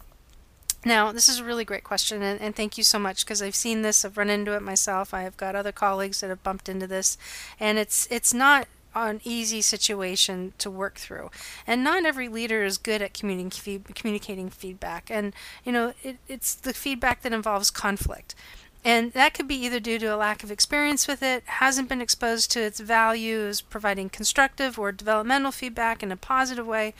Now, 0.85 1.11
this 1.11 1.27
is 1.27 1.39
a 1.39 1.43
really 1.43 1.65
great 1.65 1.83
question, 1.83 2.21
and, 2.21 2.39
and 2.39 2.55
thank 2.55 2.77
you 2.77 2.85
so 2.85 2.97
much 2.99 3.25
because 3.25 3.41
I've 3.41 3.55
seen 3.55 3.81
this, 3.81 4.05
I've 4.05 4.17
run 4.17 4.29
into 4.29 4.55
it 4.55 4.61
myself. 4.61 5.13
I 5.13 5.23
have 5.23 5.35
got 5.35 5.55
other 5.55 5.73
colleagues 5.73 6.21
that 6.21 6.29
have 6.29 6.41
bumped 6.41 6.69
into 6.69 6.87
this, 6.87 7.17
and 7.59 7.77
it's 7.77 8.07
it's 8.09 8.33
not 8.33 8.67
an 8.95 9.21
easy 9.23 9.61
situation 9.61 10.53
to 10.57 10.69
work 10.69 10.95
through. 10.95 11.29
And 11.67 11.83
not 11.83 12.05
every 12.05 12.27
leader 12.27 12.63
is 12.63 12.77
good 12.77 13.01
at 13.01 13.13
communicating, 13.13 13.85
communicating 13.95 14.49
feedback. 14.49 15.09
And, 15.09 15.33
you 15.63 15.71
know, 15.71 15.93
it, 16.03 16.17
it's 16.27 16.53
the 16.53 16.73
feedback 16.73 17.21
that 17.21 17.33
involves 17.33 17.71
conflict. 17.71 18.35
And 18.83 19.11
that 19.11 19.33
could 19.33 19.47
be 19.47 19.55
either 19.65 19.81
due 19.81 19.99
to 19.99 20.15
a 20.15 20.15
lack 20.15 20.41
of 20.41 20.51
experience 20.51 21.05
with 21.05 21.21
it, 21.21 21.43
hasn't 21.45 21.89
been 21.89 22.01
exposed 22.01 22.49
to 22.51 22.61
its 22.61 22.79
values, 22.79 23.59
providing 23.59 24.09
constructive 24.09 24.79
or 24.79 24.93
developmental 24.93 25.51
feedback 25.51 26.01
in 26.01 26.13
a 26.13 26.17
positive 26.17 26.65
way, 26.65 26.93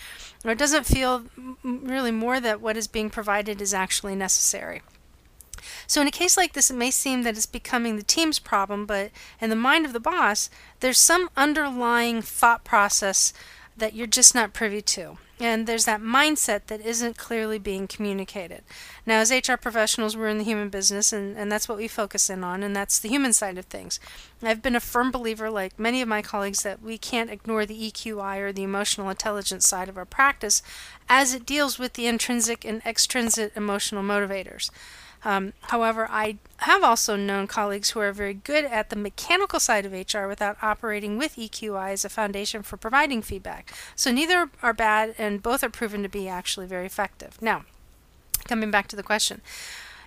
or 0.43 0.55
doesn't 0.55 0.85
feel 0.85 1.23
really 1.63 2.11
more 2.11 2.41
that 2.41 2.59
what 2.59 2.75
is 2.75 2.87
being 2.87 3.09
provided 3.09 3.61
is 3.61 3.73
actually 3.73 4.15
necessary. 4.15 4.81
So 5.87 6.01
in 6.01 6.07
a 6.07 6.11
case 6.11 6.37
like 6.37 6.53
this, 6.53 6.69
it 6.69 6.75
may 6.75 6.91
seem 6.91 7.23
that 7.23 7.37
it's 7.37 7.45
becoming 7.45 7.95
the 7.95 8.03
team's 8.03 8.39
problem, 8.39 8.85
but 8.85 9.11
in 9.41 9.49
the 9.49 9.55
mind 9.55 9.85
of 9.85 9.93
the 9.93 9.99
boss, 9.99 10.49
there's 10.79 10.97
some 10.97 11.29
underlying 11.35 12.21
thought 12.21 12.63
process 12.63 13.33
that 13.79 13.93
you're 13.93 14.07
just 14.07 14.35
not 14.35 14.53
privy 14.53 14.81
to. 14.81 15.17
And 15.41 15.67
there's 15.67 15.85
that 15.85 16.01
mindset 16.01 16.65
that 16.67 16.85
isn't 16.85 17.17
clearly 17.17 17.59
being 17.59 17.87
communicated. 17.87 18.63
Now, 19.05 19.19
as 19.19 19.31
HR 19.31 19.55
professionals, 19.55 20.17
we're 20.17 20.27
in 20.27 20.37
the 20.37 20.43
human 20.43 20.67
business, 20.67 21.13
and, 21.13 21.37
and 21.37 21.49
that's 21.49 21.69
what 21.69 21.77
we 21.77 21.87
focus 21.87 22.29
in 22.29 22.43
on, 22.43 22.61
and 22.61 22.75
that's 22.75 22.99
the 22.99 23.07
human 23.07 23.31
side 23.31 23.57
of 23.57 23.65
things. 23.65 24.01
I've 24.43 24.61
been 24.61 24.75
a 24.75 24.81
firm 24.81 25.11
believer, 25.11 25.49
like 25.49 25.79
many 25.79 26.01
of 26.01 26.09
my 26.09 26.21
colleagues, 26.21 26.63
that 26.63 26.81
we 26.81 26.97
can't 26.97 27.29
ignore 27.29 27.65
the 27.65 27.89
EQI 27.89 28.39
or 28.39 28.51
the 28.51 28.63
emotional 28.63 29.09
intelligence 29.09 29.65
side 29.65 29.87
of 29.87 29.97
our 29.97 30.05
practice 30.05 30.61
as 31.07 31.33
it 31.33 31.45
deals 31.45 31.79
with 31.79 31.93
the 31.93 32.07
intrinsic 32.07 32.65
and 32.65 32.81
extrinsic 32.85 33.55
emotional 33.55 34.03
motivators. 34.03 34.69
Um, 35.23 35.53
however, 35.63 36.07
I 36.09 36.37
have 36.57 36.83
also 36.83 37.15
known 37.15 37.47
colleagues 37.47 37.91
who 37.91 37.99
are 37.99 38.11
very 38.13 38.33
good 38.33 38.65
at 38.65 38.89
the 38.89 38.95
mechanical 38.95 39.59
side 39.59 39.85
of 39.85 39.91
HR 39.91 40.27
without 40.27 40.57
operating 40.61 41.17
with 41.17 41.35
EQI 41.35 41.91
as 41.91 42.05
a 42.05 42.09
foundation 42.09 42.63
for 42.63 42.77
providing 42.77 43.21
feedback. 43.21 43.73
So 43.95 44.11
neither 44.11 44.49
are 44.63 44.73
bad, 44.73 45.15
and 45.17 45.43
both 45.43 45.63
are 45.63 45.69
proven 45.69 46.03
to 46.03 46.09
be 46.09 46.27
actually 46.27 46.67
very 46.67 46.85
effective. 46.85 47.41
Now, 47.41 47.65
coming 48.45 48.71
back 48.71 48.87
to 48.87 48.95
the 48.95 49.03
question. 49.03 49.41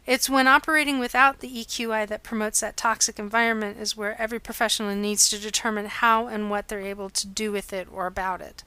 It's 0.04 0.28
when 0.28 0.48
operating 0.48 0.98
without 0.98 1.38
the 1.38 1.48
EQI 1.48 2.08
that 2.08 2.24
promotes 2.24 2.58
that 2.60 2.76
toxic 2.76 3.20
environment 3.20 3.78
is 3.78 3.96
where 3.96 4.20
every 4.20 4.40
professional 4.40 4.94
needs 4.96 5.28
to 5.28 5.38
determine 5.38 5.86
how 5.86 6.26
and 6.26 6.50
what 6.50 6.66
they're 6.66 6.80
able 6.80 7.08
to 7.10 7.26
do 7.26 7.52
with 7.52 7.72
it 7.72 7.86
or 7.92 8.06
about 8.06 8.40
it. 8.40 8.64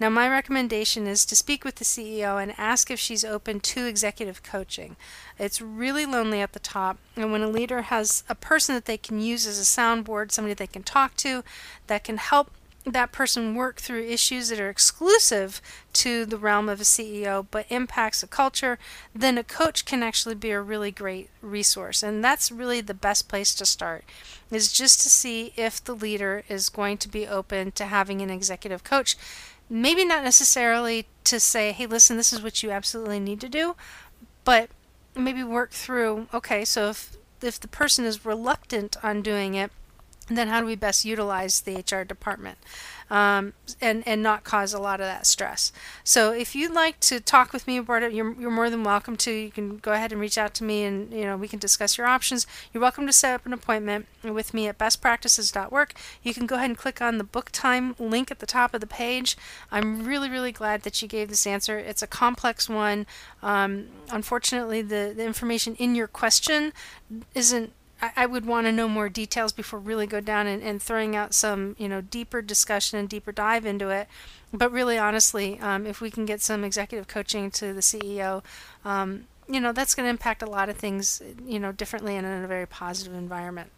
Now, 0.00 0.08
my 0.10 0.28
recommendation 0.28 1.06
is 1.06 1.24
to 1.26 1.36
speak 1.36 1.64
with 1.64 1.76
the 1.76 1.84
CEO 1.84 2.42
and 2.42 2.54
ask 2.58 2.90
if 2.90 2.98
she's 2.98 3.24
open 3.24 3.60
to 3.60 3.86
executive 3.86 4.42
coaching. 4.42 4.96
It's 5.38 5.60
really 5.60 6.06
lonely 6.06 6.40
at 6.40 6.52
the 6.52 6.58
top, 6.58 6.98
and 7.16 7.32
when 7.32 7.42
a 7.42 7.48
leader 7.48 7.82
has 7.82 8.24
a 8.28 8.34
person 8.34 8.74
that 8.74 8.86
they 8.86 8.98
can 8.98 9.20
use 9.20 9.46
as 9.46 9.58
a 9.58 9.62
soundboard, 9.62 10.32
somebody 10.32 10.54
they 10.54 10.66
can 10.66 10.82
talk 10.82 11.16
to, 11.18 11.44
that 11.86 12.04
can 12.04 12.16
help 12.16 12.50
that 12.84 13.12
person 13.12 13.54
work 13.54 13.80
through 13.80 14.04
issues 14.04 14.48
that 14.48 14.58
are 14.58 14.68
exclusive 14.68 15.60
to 15.92 16.26
the 16.26 16.36
realm 16.36 16.68
of 16.68 16.80
a 16.80 16.84
CEO 16.84 17.46
but 17.50 17.66
impacts 17.68 18.22
a 18.22 18.26
culture, 18.26 18.78
then 19.14 19.38
a 19.38 19.44
coach 19.44 19.84
can 19.84 20.02
actually 20.02 20.34
be 20.34 20.50
a 20.50 20.60
really 20.60 20.90
great 20.90 21.30
resource. 21.40 22.02
And 22.02 22.24
that's 22.24 22.50
really 22.50 22.80
the 22.80 22.94
best 22.94 23.28
place 23.28 23.54
to 23.56 23.66
start 23.66 24.04
is 24.50 24.72
just 24.72 25.00
to 25.02 25.08
see 25.08 25.52
if 25.56 25.82
the 25.82 25.94
leader 25.94 26.42
is 26.48 26.68
going 26.68 26.98
to 26.98 27.08
be 27.08 27.26
open 27.26 27.72
to 27.72 27.86
having 27.86 28.20
an 28.20 28.30
executive 28.30 28.82
coach 28.84 29.16
maybe 29.72 30.04
not 30.04 30.22
necessarily 30.22 31.06
to 31.24 31.40
say, 31.40 31.72
hey, 31.72 31.86
listen, 31.86 32.18
this 32.18 32.30
is 32.30 32.42
what 32.42 32.62
you 32.62 32.70
absolutely 32.70 33.18
need 33.18 33.40
to 33.40 33.48
do, 33.48 33.74
but 34.44 34.68
maybe 35.16 35.42
work 35.42 35.70
through, 35.70 36.28
okay, 36.34 36.62
so 36.62 36.90
if, 36.90 37.16
if 37.40 37.58
the 37.58 37.68
person 37.68 38.04
is 38.04 38.26
reluctant 38.26 39.02
on 39.02 39.22
doing 39.22 39.54
it, 39.54 39.72
then 40.28 40.48
how 40.48 40.60
do 40.60 40.66
we 40.66 40.76
best 40.76 41.06
utilize 41.06 41.62
the 41.62 41.76
HR 41.76 42.04
department? 42.04 42.58
Um, 43.12 43.52
and 43.78 44.02
and 44.08 44.22
not 44.22 44.42
cause 44.42 44.72
a 44.72 44.78
lot 44.78 44.98
of 44.98 45.06
that 45.06 45.26
stress. 45.26 45.70
So 46.02 46.32
if 46.32 46.56
you'd 46.56 46.72
like 46.72 46.98
to 47.00 47.20
talk 47.20 47.52
with 47.52 47.66
me 47.66 47.76
about 47.76 48.02
it, 48.02 48.14
you're, 48.14 48.32
you're 48.40 48.50
more 48.50 48.70
than 48.70 48.84
welcome 48.84 49.18
to. 49.18 49.30
You 49.30 49.50
can 49.50 49.76
go 49.76 49.92
ahead 49.92 50.12
and 50.12 50.20
reach 50.20 50.38
out 50.38 50.54
to 50.54 50.64
me, 50.64 50.84
and 50.84 51.12
you 51.12 51.24
know 51.24 51.36
we 51.36 51.46
can 51.46 51.58
discuss 51.58 51.98
your 51.98 52.06
options. 52.06 52.46
You're 52.72 52.80
welcome 52.80 53.06
to 53.06 53.12
set 53.12 53.34
up 53.34 53.44
an 53.44 53.52
appointment 53.52 54.06
with 54.24 54.54
me 54.54 54.66
at 54.66 54.78
bestpractices.work. 54.78 55.92
You 56.22 56.32
can 56.32 56.46
go 56.46 56.54
ahead 56.56 56.70
and 56.70 56.78
click 56.78 57.02
on 57.02 57.18
the 57.18 57.24
book 57.24 57.50
time 57.52 57.94
link 57.98 58.30
at 58.30 58.38
the 58.38 58.46
top 58.46 58.72
of 58.72 58.80
the 58.80 58.86
page. 58.86 59.36
I'm 59.70 60.04
really 60.06 60.30
really 60.30 60.52
glad 60.52 60.80
that 60.82 61.02
you 61.02 61.06
gave 61.06 61.28
this 61.28 61.46
answer. 61.46 61.78
It's 61.78 62.02
a 62.02 62.06
complex 62.06 62.66
one. 62.66 63.06
Um, 63.42 63.88
unfortunately, 64.10 64.80
the 64.80 65.12
the 65.14 65.24
information 65.24 65.74
in 65.76 65.94
your 65.94 66.08
question 66.08 66.72
isn't 67.34 67.74
I, 68.02 68.26
would 68.26 68.46
want 68.46 68.66
to 68.66 68.72
know 68.72 68.88
more 68.88 69.08
details 69.08 69.52
before 69.52 69.78
really 69.78 70.06
go 70.06 70.20
down 70.20 70.46
and, 70.46 70.62
and 70.62 70.82
throwing 70.82 71.14
out 71.14 71.34
some 71.34 71.76
you 71.78 71.88
know 71.88 72.00
deeper 72.00 72.42
discussion 72.42 72.98
and 72.98 73.08
deeper 73.08 73.32
dive 73.32 73.64
into 73.64 73.90
it. 73.90 74.08
But 74.52 74.72
really, 74.72 74.98
honestly, 74.98 75.58
um, 75.60 75.86
if 75.86 76.00
we 76.00 76.10
can 76.10 76.26
get 76.26 76.42
some 76.42 76.64
executive 76.64 77.06
coaching 77.06 77.50
to 77.52 77.72
the 77.72 77.80
CEO, 77.80 78.42
um, 78.84 79.26
you 79.48 79.60
know 79.60 79.72
that's 79.72 79.94
going 79.94 80.06
to 80.06 80.10
impact 80.10 80.42
a 80.42 80.46
lot 80.46 80.68
of 80.68 80.76
things 80.76 81.22
you 81.46 81.60
know 81.60 81.72
differently 81.72 82.16
and 82.16 82.26
in 82.26 82.44
a 82.44 82.48
very 82.48 82.66
positive 82.66 83.14
environment. 83.14 83.70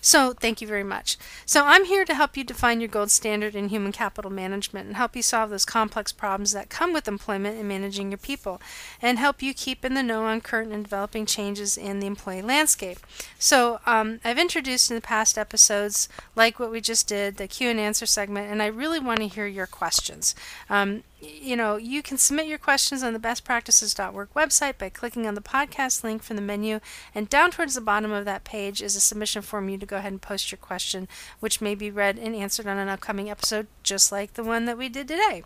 So 0.00 0.32
thank 0.32 0.60
you 0.60 0.68
very 0.68 0.84
much. 0.84 1.16
So 1.46 1.64
I'm 1.64 1.84
here 1.84 2.04
to 2.04 2.14
help 2.14 2.36
you 2.36 2.44
define 2.44 2.80
your 2.80 2.88
gold 2.88 3.10
standard 3.10 3.54
in 3.54 3.68
human 3.68 3.92
capital 3.92 4.30
management 4.30 4.86
and 4.86 4.96
help 4.96 5.16
you 5.16 5.22
solve 5.22 5.50
those 5.50 5.64
complex 5.64 6.12
problems 6.12 6.52
that 6.52 6.68
come 6.68 6.92
with 6.92 7.08
employment 7.08 7.58
and 7.58 7.68
managing 7.68 8.10
your 8.10 8.18
people 8.18 8.60
and 9.02 9.18
help 9.18 9.42
you 9.42 9.54
keep 9.54 9.84
in 9.84 9.94
the 9.94 10.02
know 10.02 10.24
on 10.24 10.40
current 10.40 10.72
and 10.72 10.84
developing 10.84 11.26
changes 11.26 11.76
in 11.76 12.00
the 12.00 12.06
employee 12.06 12.42
landscape. 12.42 12.98
So 13.38 13.80
um, 13.86 14.20
I've 14.24 14.38
introduced 14.38 14.90
in 14.90 14.94
the 14.94 15.00
past 15.00 15.38
episodes, 15.38 16.08
like 16.34 16.58
what 16.58 16.70
we 16.70 16.80
just 16.80 17.08
did, 17.08 17.36
the 17.36 17.48
Q 17.48 17.70
and 17.70 17.80
answer 17.80 18.06
segment, 18.06 18.50
and 18.50 18.62
I 18.62 18.66
really 18.66 18.98
want 18.98 19.20
to 19.20 19.28
hear 19.28 19.46
your 19.46 19.66
questions. 19.66 20.34
Um, 20.68 21.02
you 21.20 21.56
know, 21.56 21.76
you 21.76 22.02
can 22.02 22.16
submit 22.16 22.46
your 22.46 22.58
questions 22.58 23.02
on 23.02 23.12
the 23.12 23.18
bestpractices.work 23.18 24.32
website 24.34 24.78
by 24.78 24.88
clicking 24.88 25.26
on 25.26 25.34
the 25.34 25.40
podcast 25.40 26.04
link 26.04 26.22
from 26.22 26.36
the 26.36 26.42
menu, 26.42 26.78
and 27.14 27.28
down 27.28 27.50
towards 27.50 27.74
the 27.74 27.80
bottom 27.80 28.12
of 28.12 28.24
that 28.24 28.44
page 28.44 28.80
is 28.80 28.94
a 28.94 29.00
submission 29.00 29.42
form 29.42 29.68
you 29.68 29.78
to 29.78 29.86
go 29.88 29.96
ahead 29.96 30.12
and 30.12 30.22
post 30.22 30.52
your 30.52 30.58
question, 30.58 31.08
which 31.40 31.60
may 31.60 31.74
be 31.74 31.90
read 31.90 32.18
and 32.18 32.34
answered 32.34 32.66
on 32.66 32.78
an 32.78 32.88
upcoming 32.88 33.30
episode, 33.30 33.66
just 33.82 34.12
like 34.12 34.34
the 34.34 34.44
one 34.44 34.64
that 34.66 34.78
we 34.78 34.88
did 34.88 35.08
today. 35.08 35.42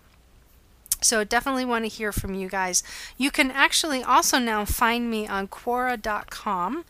So 1.02 1.24
definitely 1.24 1.64
want 1.64 1.84
to 1.84 1.88
hear 1.88 2.12
from 2.12 2.34
you 2.34 2.48
guys. 2.48 2.82
You 3.18 3.30
can 3.30 3.50
actually 3.50 4.02
also 4.02 4.38
now 4.38 4.64
find 4.64 5.10
me 5.10 5.26
on 5.26 5.48
Quora.com. 5.48 6.84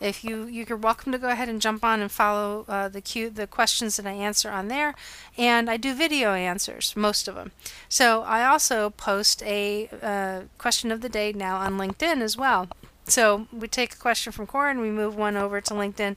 If 0.00 0.22
you 0.22 0.44
you're 0.44 0.76
welcome 0.76 1.10
to 1.12 1.18
go 1.18 1.30
ahead 1.30 1.48
and 1.48 1.60
jump 1.60 1.82
on 1.82 2.00
and 2.00 2.12
follow 2.12 2.66
uh, 2.68 2.88
the 2.88 3.00
cue, 3.00 3.30
the 3.30 3.46
questions 3.46 3.96
that 3.96 4.06
I 4.06 4.12
answer 4.12 4.50
on 4.50 4.68
there, 4.68 4.94
and 5.38 5.70
I 5.70 5.78
do 5.78 5.94
video 5.94 6.34
answers, 6.34 6.94
most 6.94 7.28
of 7.28 7.34
them. 7.34 7.52
So 7.88 8.22
I 8.22 8.44
also 8.44 8.90
post 8.90 9.42
a 9.42 9.88
uh, 10.02 10.42
question 10.58 10.92
of 10.92 11.00
the 11.00 11.08
day 11.08 11.32
now 11.32 11.56
on 11.56 11.78
LinkedIn 11.78 12.20
as 12.20 12.36
well. 12.36 12.68
So 13.08 13.46
we 13.52 13.68
take 13.68 13.94
a 13.94 13.98
question 13.98 14.32
from 14.32 14.46
Quora 14.46 14.72
and 14.72 14.80
we 14.80 14.90
move 14.90 15.16
one 15.16 15.36
over 15.36 15.60
to 15.60 15.74
LinkedIn, 15.74 16.16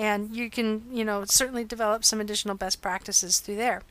and 0.00 0.34
you 0.34 0.48
can 0.48 0.82
you 0.90 1.04
know 1.04 1.24
certainly 1.26 1.64
develop 1.64 2.04
some 2.04 2.20
additional 2.20 2.54
best 2.54 2.80
practices 2.80 3.38
through 3.38 3.56
there. 3.56 3.82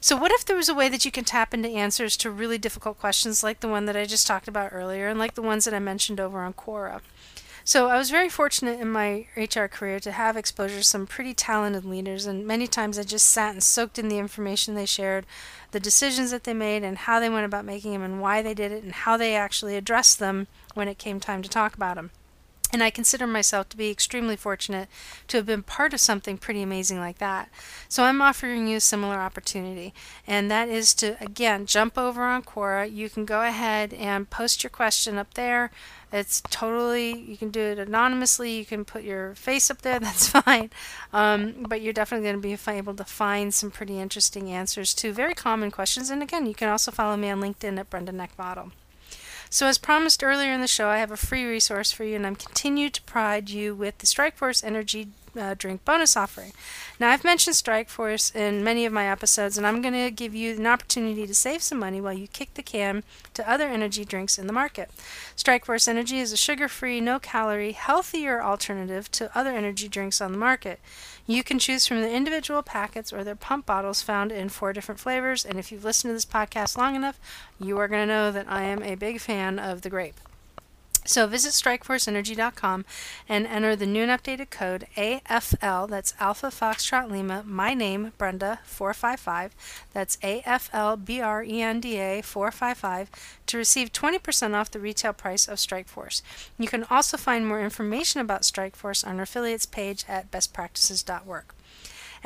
So, 0.00 0.16
what 0.16 0.32
if 0.32 0.44
there 0.44 0.56
was 0.56 0.68
a 0.68 0.74
way 0.74 0.88
that 0.88 1.04
you 1.04 1.10
can 1.10 1.24
tap 1.24 1.54
into 1.54 1.68
answers 1.68 2.16
to 2.18 2.30
really 2.30 2.58
difficult 2.58 2.98
questions 2.98 3.42
like 3.42 3.60
the 3.60 3.68
one 3.68 3.86
that 3.86 3.96
I 3.96 4.04
just 4.04 4.26
talked 4.26 4.48
about 4.48 4.72
earlier 4.72 5.08
and 5.08 5.18
like 5.18 5.34
the 5.34 5.42
ones 5.42 5.64
that 5.64 5.74
I 5.74 5.78
mentioned 5.78 6.20
over 6.20 6.40
on 6.40 6.52
Quora? 6.52 7.00
So 7.66 7.88
I 7.88 7.96
was 7.96 8.10
very 8.10 8.28
fortunate 8.28 8.78
in 8.78 8.92
my 8.92 9.26
HR 9.34 9.64
career 9.64 9.98
to 10.00 10.12
have 10.12 10.36
exposure 10.36 10.76
to 10.76 10.84
some 10.84 11.06
pretty 11.06 11.32
talented 11.32 11.86
leaders, 11.86 12.26
and 12.26 12.46
many 12.46 12.66
times 12.66 12.98
I 12.98 13.04
just 13.04 13.30
sat 13.30 13.54
and 13.54 13.62
soaked 13.62 13.98
in 13.98 14.08
the 14.08 14.18
information 14.18 14.74
they 14.74 14.84
shared, 14.84 15.24
the 15.70 15.80
decisions 15.80 16.30
that 16.30 16.44
they 16.44 16.52
made, 16.52 16.82
and 16.82 16.98
how 16.98 17.18
they 17.18 17.30
went 17.30 17.46
about 17.46 17.64
making 17.64 17.92
them, 17.92 18.02
and 18.02 18.20
why 18.20 18.42
they 18.42 18.52
did 18.52 18.70
it, 18.70 18.84
and 18.84 18.92
how 18.92 19.16
they 19.16 19.34
actually 19.34 19.76
addressed 19.76 20.18
them 20.18 20.46
when 20.74 20.88
it 20.88 20.98
came 20.98 21.18
time 21.18 21.40
to 21.40 21.48
talk 21.48 21.74
about 21.74 21.96
them. 21.96 22.10
And 22.74 22.82
I 22.82 22.90
consider 22.90 23.28
myself 23.28 23.68
to 23.68 23.76
be 23.76 23.88
extremely 23.88 24.34
fortunate 24.34 24.88
to 25.28 25.36
have 25.36 25.46
been 25.46 25.62
part 25.62 25.94
of 25.94 26.00
something 26.00 26.36
pretty 26.36 26.60
amazing 26.60 26.98
like 26.98 27.18
that. 27.18 27.48
So 27.88 28.02
I'm 28.02 28.20
offering 28.20 28.66
you 28.66 28.78
a 28.78 28.80
similar 28.80 29.14
opportunity, 29.14 29.94
and 30.26 30.50
that 30.50 30.68
is 30.68 30.92
to, 30.94 31.16
again, 31.22 31.66
jump 31.66 31.96
over 31.96 32.24
on 32.24 32.42
Quora. 32.42 32.92
You 32.92 33.08
can 33.08 33.26
go 33.26 33.42
ahead 33.42 33.94
and 33.94 34.28
post 34.28 34.64
your 34.64 34.70
question 34.70 35.18
up 35.18 35.34
there. 35.34 35.70
It's 36.12 36.40
totally, 36.50 37.16
you 37.16 37.36
can 37.36 37.50
do 37.50 37.60
it 37.60 37.78
anonymously. 37.78 38.58
You 38.58 38.64
can 38.64 38.84
put 38.84 39.04
your 39.04 39.36
face 39.36 39.70
up 39.70 39.82
there, 39.82 40.00
that's 40.00 40.26
fine. 40.26 40.70
Um, 41.12 41.66
but 41.68 41.80
you're 41.80 41.92
definitely 41.92 42.28
going 42.28 42.42
to 42.42 42.66
be 42.66 42.72
able 42.72 42.94
to 42.94 43.04
find 43.04 43.54
some 43.54 43.70
pretty 43.70 44.00
interesting 44.00 44.50
answers 44.50 44.94
to 44.94 45.12
very 45.12 45.34
common 45.34 45.70
questions. 45.70 46.10
And 46.10 46.24
again, 46.24 46.44
you 46.44 46.54
can 46.56 46.70
also 46.70 46.90
follow 46.90 47.16
me 47.16 47.30
on 47.30 47.40
LinkedIn 47.40 47.78
at 47.78 47.88
Brenda 47.88 48.10
Neckvatal. 48.10 48.72
So, 49.54 49.68
as 49.68 49.78
promised 49.78 50.24
earlier 50.24 50.52
in 50.52 50.62
the 50.62 50.66
show, 50.66 50.88
I 50.88 50.98
have 50.98 51.12
a 51.12 51.16
free 51.16 51.44
resource 51.44 51.92
for 51.92 52.02
you, 52.02 52.16
and 52.16 52.26
I'm 52.26 52.34
continued 52.34 52.92
to 52.94 53.02
provide 53.02 53.50
you 53.50 53.72
with 53.72 53.98
the 53.98 54.06
Strikeforce 54.06 54.64
Energy 54.64 55.10
uh, 55.38 55.54
drink 55.56 55.84
bonus 55.84 56.16
offering. 56.16 56.52
Now, 57.00 57.10
I've 57.10 57.24
mentioned 57.24 57.56
Strikeforce 57.56 58.34
in 58.34 58.62
many 58.62 58.84
of 58.86 58.92
my 58.92 59.06
episodes, 59.08 59.58
and 59.58 59.66
I'm 59.66 59.82
going 59.82 59.94
to 59.94 60.10
give 60.10 60.34
you 60.34 60.54
an 60.56 60.66
opportunity 60.66 61.26
to 61.26 61.34
save 61.34 61.62
some 61.62 61.78
money 61.78 62.00
while 62.00 62.12
you 62.12 62.28
kick 62.28 62.54
the 62.54 62.62
can 62.62 63.02
to 63.34 63.48
other 63.50 63.68
energy 63.68 64.04
drinks 64.04 64.38
in 64.38 64.46
the 64.46 64.52
market. 64.52 64.90
Strikeforce 65.36 65.88
Energy 65.88 66.18
is 66.18 66.32
a 66.32 66.36
sugar 66.36 66.68
free, 66.68 67.00
no 67.00 67.18
calorie, 67.18 67.72
healthier 67.72 68.42
alternative 68.42 69.10
to 69.12 69.36
other 69.36 69.50
energy 69.50 69.88
drinks 69.88 70.20
on 70.20 70.32
the 70.32 70.38
market. 70.38 70.78
You 71.26 71.42
can 71.42 71.58
choose 71.58 71.86
from 71.86 72.02
the 72.02 72.12
individual 72.12 72.62
packets 72.62 73.12
or 73.12 73.24
their 73.24 73.34
pump 73.34 73.66
bottles 73.66 74.02
found 74.02 74.30
in 74.30 74.48
four 74.50 74.72
different 74.72 75.00
flavors, 75.00 75.44
and 75.44 75.58
if 75.58 75.72
you've 75.72 75.84
listened 75.84 76.10
to 76.10 76.14
this 76.14 76.24
podcast 76.24 76.76
long 76.76 76.94
enough, 76.94 77.18
you 77.58 77.78
are 77.78 77.88
going 77.88 78.06
to 78.06 78.14
know 78.14 78.30
that 78.30 78.46
I 78.48 78.62
am 78.62 78.82
a 78.82 78.94
big 78.94 79.20
fan 79.20 79.58
of 79.58 79.82
the 79.82 79.90
grape. 79.90 80.20
So 81.06 81.26
visit 81.26 81.50
strikeforceenergy.com 81.50 82.86
and 83.28 83.46
enter 83.46 83.76
the 83.76 83.86
new 83.86 84.04
and 84.04 84.10
updated 84.10 84.48
code 84.48 84.86
AFL, 84.96 85.88
that's 85.88 86.14
Alpha 86.18 86.46
Foxtrot 86.46 87.10
Lima, 87.10 87.42
my 87.46 87.74
name, 87.74 88.12
Brenda 88.16 88.60
455, 88.64 89.54
that's 89.92 90.16
AFL 90.16 91.04
BRENDA 91.04 92.24
455, 92.24 93.10
to 93.46 93.58
receive 93.58 93.92
20% 93.92 94.54
off 94.54 94.70
the 94.70 94.80
retail 94.80 95.12
price 95.12 95.46
of 95.46 95.58
Strikeforce. 95.58 96.22
You 96.58 96.68
can 96.68 96.84
also 96.84 97.18
find 97.18 97.46
more 97.46 97.60
information 97.60 98.22
about 98.22 98.42
Strikeforce 98.42 99.06
on 99.06 99.16
our 99.16 99.24
affiliates 99.24 99.66
page 99.66 100.06
at 100.08 100.30
bestpractices.work. 100.30 101.54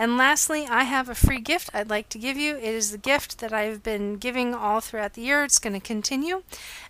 And 0.00 0.16
lastly, 0.16 0.64
I 0.64 0.84
have 0.84 1.08
a 1.08 1.14
free 1.16 1.40
gift 1.40 1.70
I'd 1.74 1.90
like 1.90 2.08
to 2.10 2.18
give 2.18 2.36
you. 2.36 2.54
It 2.56 2.62
is 2.62 2.92
the 2.92 2.98
gift 2.98 3.38
that 3.38 3.52
I've 3.52 3.82
been 3.82 4.16
giving 4.16 4.54
all 4.54 4.80
throughout 4.80 5.14
the 5.14 5.22
year. 5.22 5.42
It's 5.42 5.58
going 5.58 5.72
to 5.72 5.84
continue. 5.84 6.44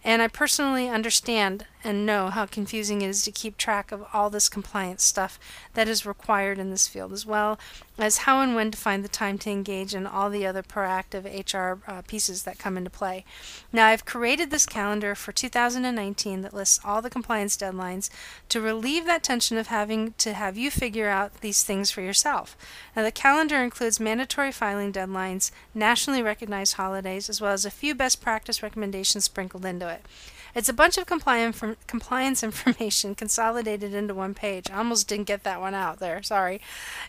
And 0.05 0.21
I 0.21 0.29
personally 0.29 0.91
understand 0.91 1.65
and 1.85 2.05
know 2.05 2.29
how 2.29 2.47
confusing 2.47 3.03
it 3.03 3.09
is 3.09 3.23
to 3.23 3.31
keep 3.31 3.57
track 3.57 3.93
of 3.93 4.05
all 4.13 4.31
this 4.31 4.49
compliance 4.49 5.05
stuff 5.05 5.39
that 5.75 5.89
is 5.89 6.05
required 6.05 6.59
in 6.59 6.71
this 6.71 6.89
field, 6.89 7.13
as 7.13 7.25
well 7.25 7.59
as 7.99 8.19
how 8.19 8.41
and 8.41 8.55
when 8.55 8.71
to 8.71 8.79
find 8.79 9.05
the 9.05 9.09
time 9.09 9.39
to 9.39 9.51
engage 9.51 9.95
in 9.95 10.07
all 10.07 10.31
the 10.31 10.47
other 10.47 10.63
proactive 10.63 11.25
HR 11.25 11.81
uh, 11.91 12.03
pieces 12.03 12.43
that 12.45 12.59
come 12.59 12.77
into 12.77 12.91
play. 12.91 13.25
Now, 13.73 13.87
I've 13.87 14.05
created 14.05 14.51
this 14.51 14.67
calendar 14.67 15.15
for 15.15 15.33
2019 15.33 16.43
that 16.43 16.55
lists 16.55 16.81
all 16.85 17.03
the 17.03 17.11
compliance 17.11 17.57
deadlines 17.57 18.11
to 18.49 18.61
relieve 18.61 19.05
that 19.07 19.23
tension 19.23 19.57
of 19.57 19.69
having 19.69 20.15
to 20.19 20.33
have 20.35 20.57
you 20.57 20.71
figure 20.71 21.09
out 21.09 21.41
these 21.41 21.63
things 21.63 21.91
for 21.91 22.01
yourself. 22.01 22.57
Now, 22.95 23.03
the 23.03 23.13
calendar 23.13 23.63
includes 23.63 24.01
mandatory 24.01 24.53
filing 24.53 24.93
deadlines, 24.93 25.51
nationally 25.75 26.23
recognized 26.23 26.75
holidays, 26.75 27.29
as 27.29 27.41
well 27.41 27.53
as 27.53 27.65
a 27.65 27.71
few 27.71 27.95
best 27.95 28.21
practice 28.21 28.63
recommendations 28.63 29.25
sprinkled 29.25 29.65
into 29.65 29.89
it. 29.89 30.05
It's 30.55 30.69
a 30.69 30.73
bunch 30.73 30.99
of 30.99 31.07
compliance 31.07 32.43
information 32.43 33.15
consolidated 33.15 33.95
into 33.95 34.15
one 34.15 34.35
page. 34.35 34.71
I 34.71 34.79
almost 34.79 35.09
didn't 35.09 35.27
get 35.27 35.45
that 35.45 35.61
one 35.61 35.75
out 35.75 35.99
there. 35.99 36.23
Sorry. 36.23 36.61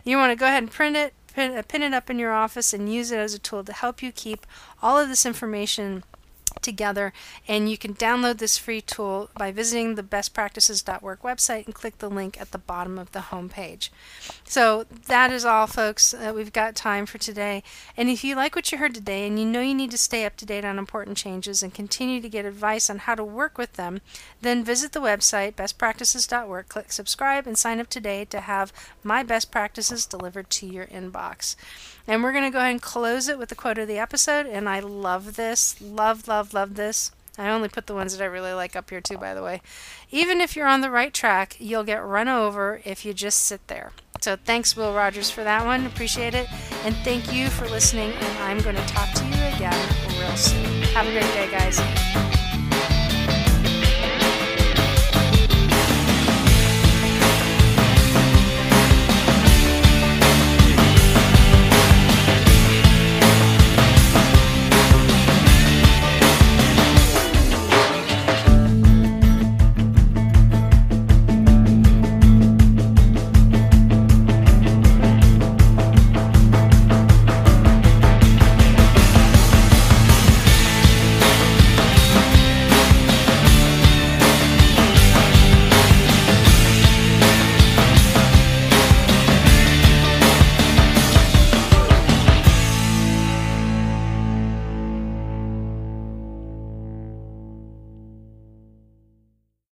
You 0.04 0.16
want 0.16 0.30
to 0.32 0.36
go 0.36 0.46
ahead 0.46 0.62
and 0.62 0.72
print 0.72 0.96
it, 0.96 1.14
pin, 1.34 1.62
pin 1.64 1.82
it 1.82 1.94
up 1.94 2.10
in 2.10 2.18
your 2.18 2.32
office, 2.32 2.72
and 2.72 2.92
use 2.92 3.10
it 3.10 3.18
as 3.18 3.34
a 3.34 3.38
tool 3.38 3.64
to 3.64 3.72
help 3.72 4.02
you 4.02 4.12
keep 4.12 4.46
all 4.82 4.98
of 4.98 5.08
this 5.08 5.26
information 5.26 6.04
together 6.62 7.12
and 7.48 7.70
you 7.70 7.78
can 7.78 7.94
download 7.94 8.38
this 8.38 8.58
free 8.58 8.80
tool 8.80 9.30
by 9.36 9.50
visiting 9.52 9.94
the 9.94 10.02
bestpractices.work 10.02 11.22
website 11.22 11.66
and 11.66 11.74
click 11.74 11.98
the 11.98 12.10
link 12.10 12.40
at 12.40 12.52
the 12.52 12.58
bottom 12.58 12.98
of 12.98 13.12
the 13.12 13.20
home 13.22 13.48
page. 13.48 13.92
So 14.44 14.84
that 15.06 15.30
is 15.30 15.44
all 15.44 15.66
folks 15.66 16.12
uh, 16.14 16.32
we've 16.34 16.52
got 16.52 16.74
time 16.74 17.06
for 17.06 17.18
today 17.18 17.62
and 17.96 18.08
if 18.08 18.24
you 18.24 18.34
like 18.34 18.54
what 18.54 18.70
you 18.72 18.78
heard 18.78 18.94
today 18.94 19.26
and 19.26 19.38
you 19.38 19.46
know 19.46 19.60
you 19.60 19.74
need 19.74 19.90
to 19.90 19.98
stay 19.98 20.24
up 20.24 20.36
to 20.36 20.46
date 20.46 20.64
on 20.64 20.78
important 20.78 21.16
changes 21.16 21.62
and 21.62 21.72
continue 21.74 22.20
to 22.20 22.28
get 22.28 22.44
advice 22.44 22.90
on 22.90 22.98
how 22.98 23.14
to 23.14 23.24
work 23.24 23.58
with 23.58 23.74
them 23.74 24.00
then 24.40 24.64
visit 24.64 24.92
the 24.92 25.00
website 25.00 25.54
bestpractices.work 25.54 26.68
click 26.68 26.92
subscribe 26.92 27.46
and 27.46 27.58
sign 27.58 27.80
up 27.80 27.88
today 27.88 28.24
to 28.24 28.40
have 28.40 28.72
my 29.02 29.22
best 29.22 29.50
practices 29.50 30.06
delivered 30.06 30.50
to 30.50 30.66
your 30.66 30.86
inbox. 30.86 31.56
And 32.06 32.22
we're 32.22 32.32
going 32.32 32.44
to 32.44 32.50
go 32.50 32.58
ahead 32.58 32.72
and 32.72 32.82
close 32.82 33.28
it 33.28 33.38
with 33.38 33.48
the 33.48 33.54
quote 33.54 33.78
of 33.78 33.88
the 33.88 33.98
episode. 33.98 34.46
And 34.46 34.68
I 34.68 34.80
love 34.80 35.36
this. 35.36 35.80
Love, 35.80 36.28
love, 36.28 36.54
love 36.54 36.74
this. 36.74 37.12
I 37.38 37.48
only 37.48 37.68
put 37.68 37.86
the 37.86 37.94
ones 37.94 38.16
that 38.16 38.22
I 38.22 38.26
really 38.26 38.52
like 38.52 38.76
up 38.76 38.90
here, 38.90 39.00
too, 39.00 39.16
by 39.16 39.34
the 39.34 39.42
way. 39.42 39.62
Even 40.10 40.40
if 40.40 40.56
you're 40.56 40.66
on 40.66 40.80
the 40.80 40.90
right 40.90 41.14
track, 41.14 41.56
you'll 41.58 41.84
get 41.84 42.04
run 42.04 42.28
over 42.28 42.82
if 42.84 43.04
you 43.04 43.14
just 43.14 43.44
sit 43.44 43.66
there. 43.68 43.92
So 44.20 44.36
thanks, 44.36 44.76
Will 44.76 44.92
Rogers, 44.92 45.30
for 45.30 45.44
that 45.44 45.64
one. 45.64 45.86
Appreciate 45.86 46.34
it. 46.34 46.46
And 46.84 46.94
thank 46.96 47.32
you 47.32 47.48
for 47.48 47.66
listening. 47.68 48.12
And 48.12 48.38
I'm 48.38 48.58
going 48.58 48.76
to 48.76 48.86
talk 48.86 49.12
to 49.14 49.24
you 49.24 49.32
again 49.54 49.88
real 50.18 50.36
soon. 50.36 50.82
Have 50.92 51.06
a 51.06 51.12
great 51.12 51.32
day, 51.32 51.50
guys. 51.50 51.80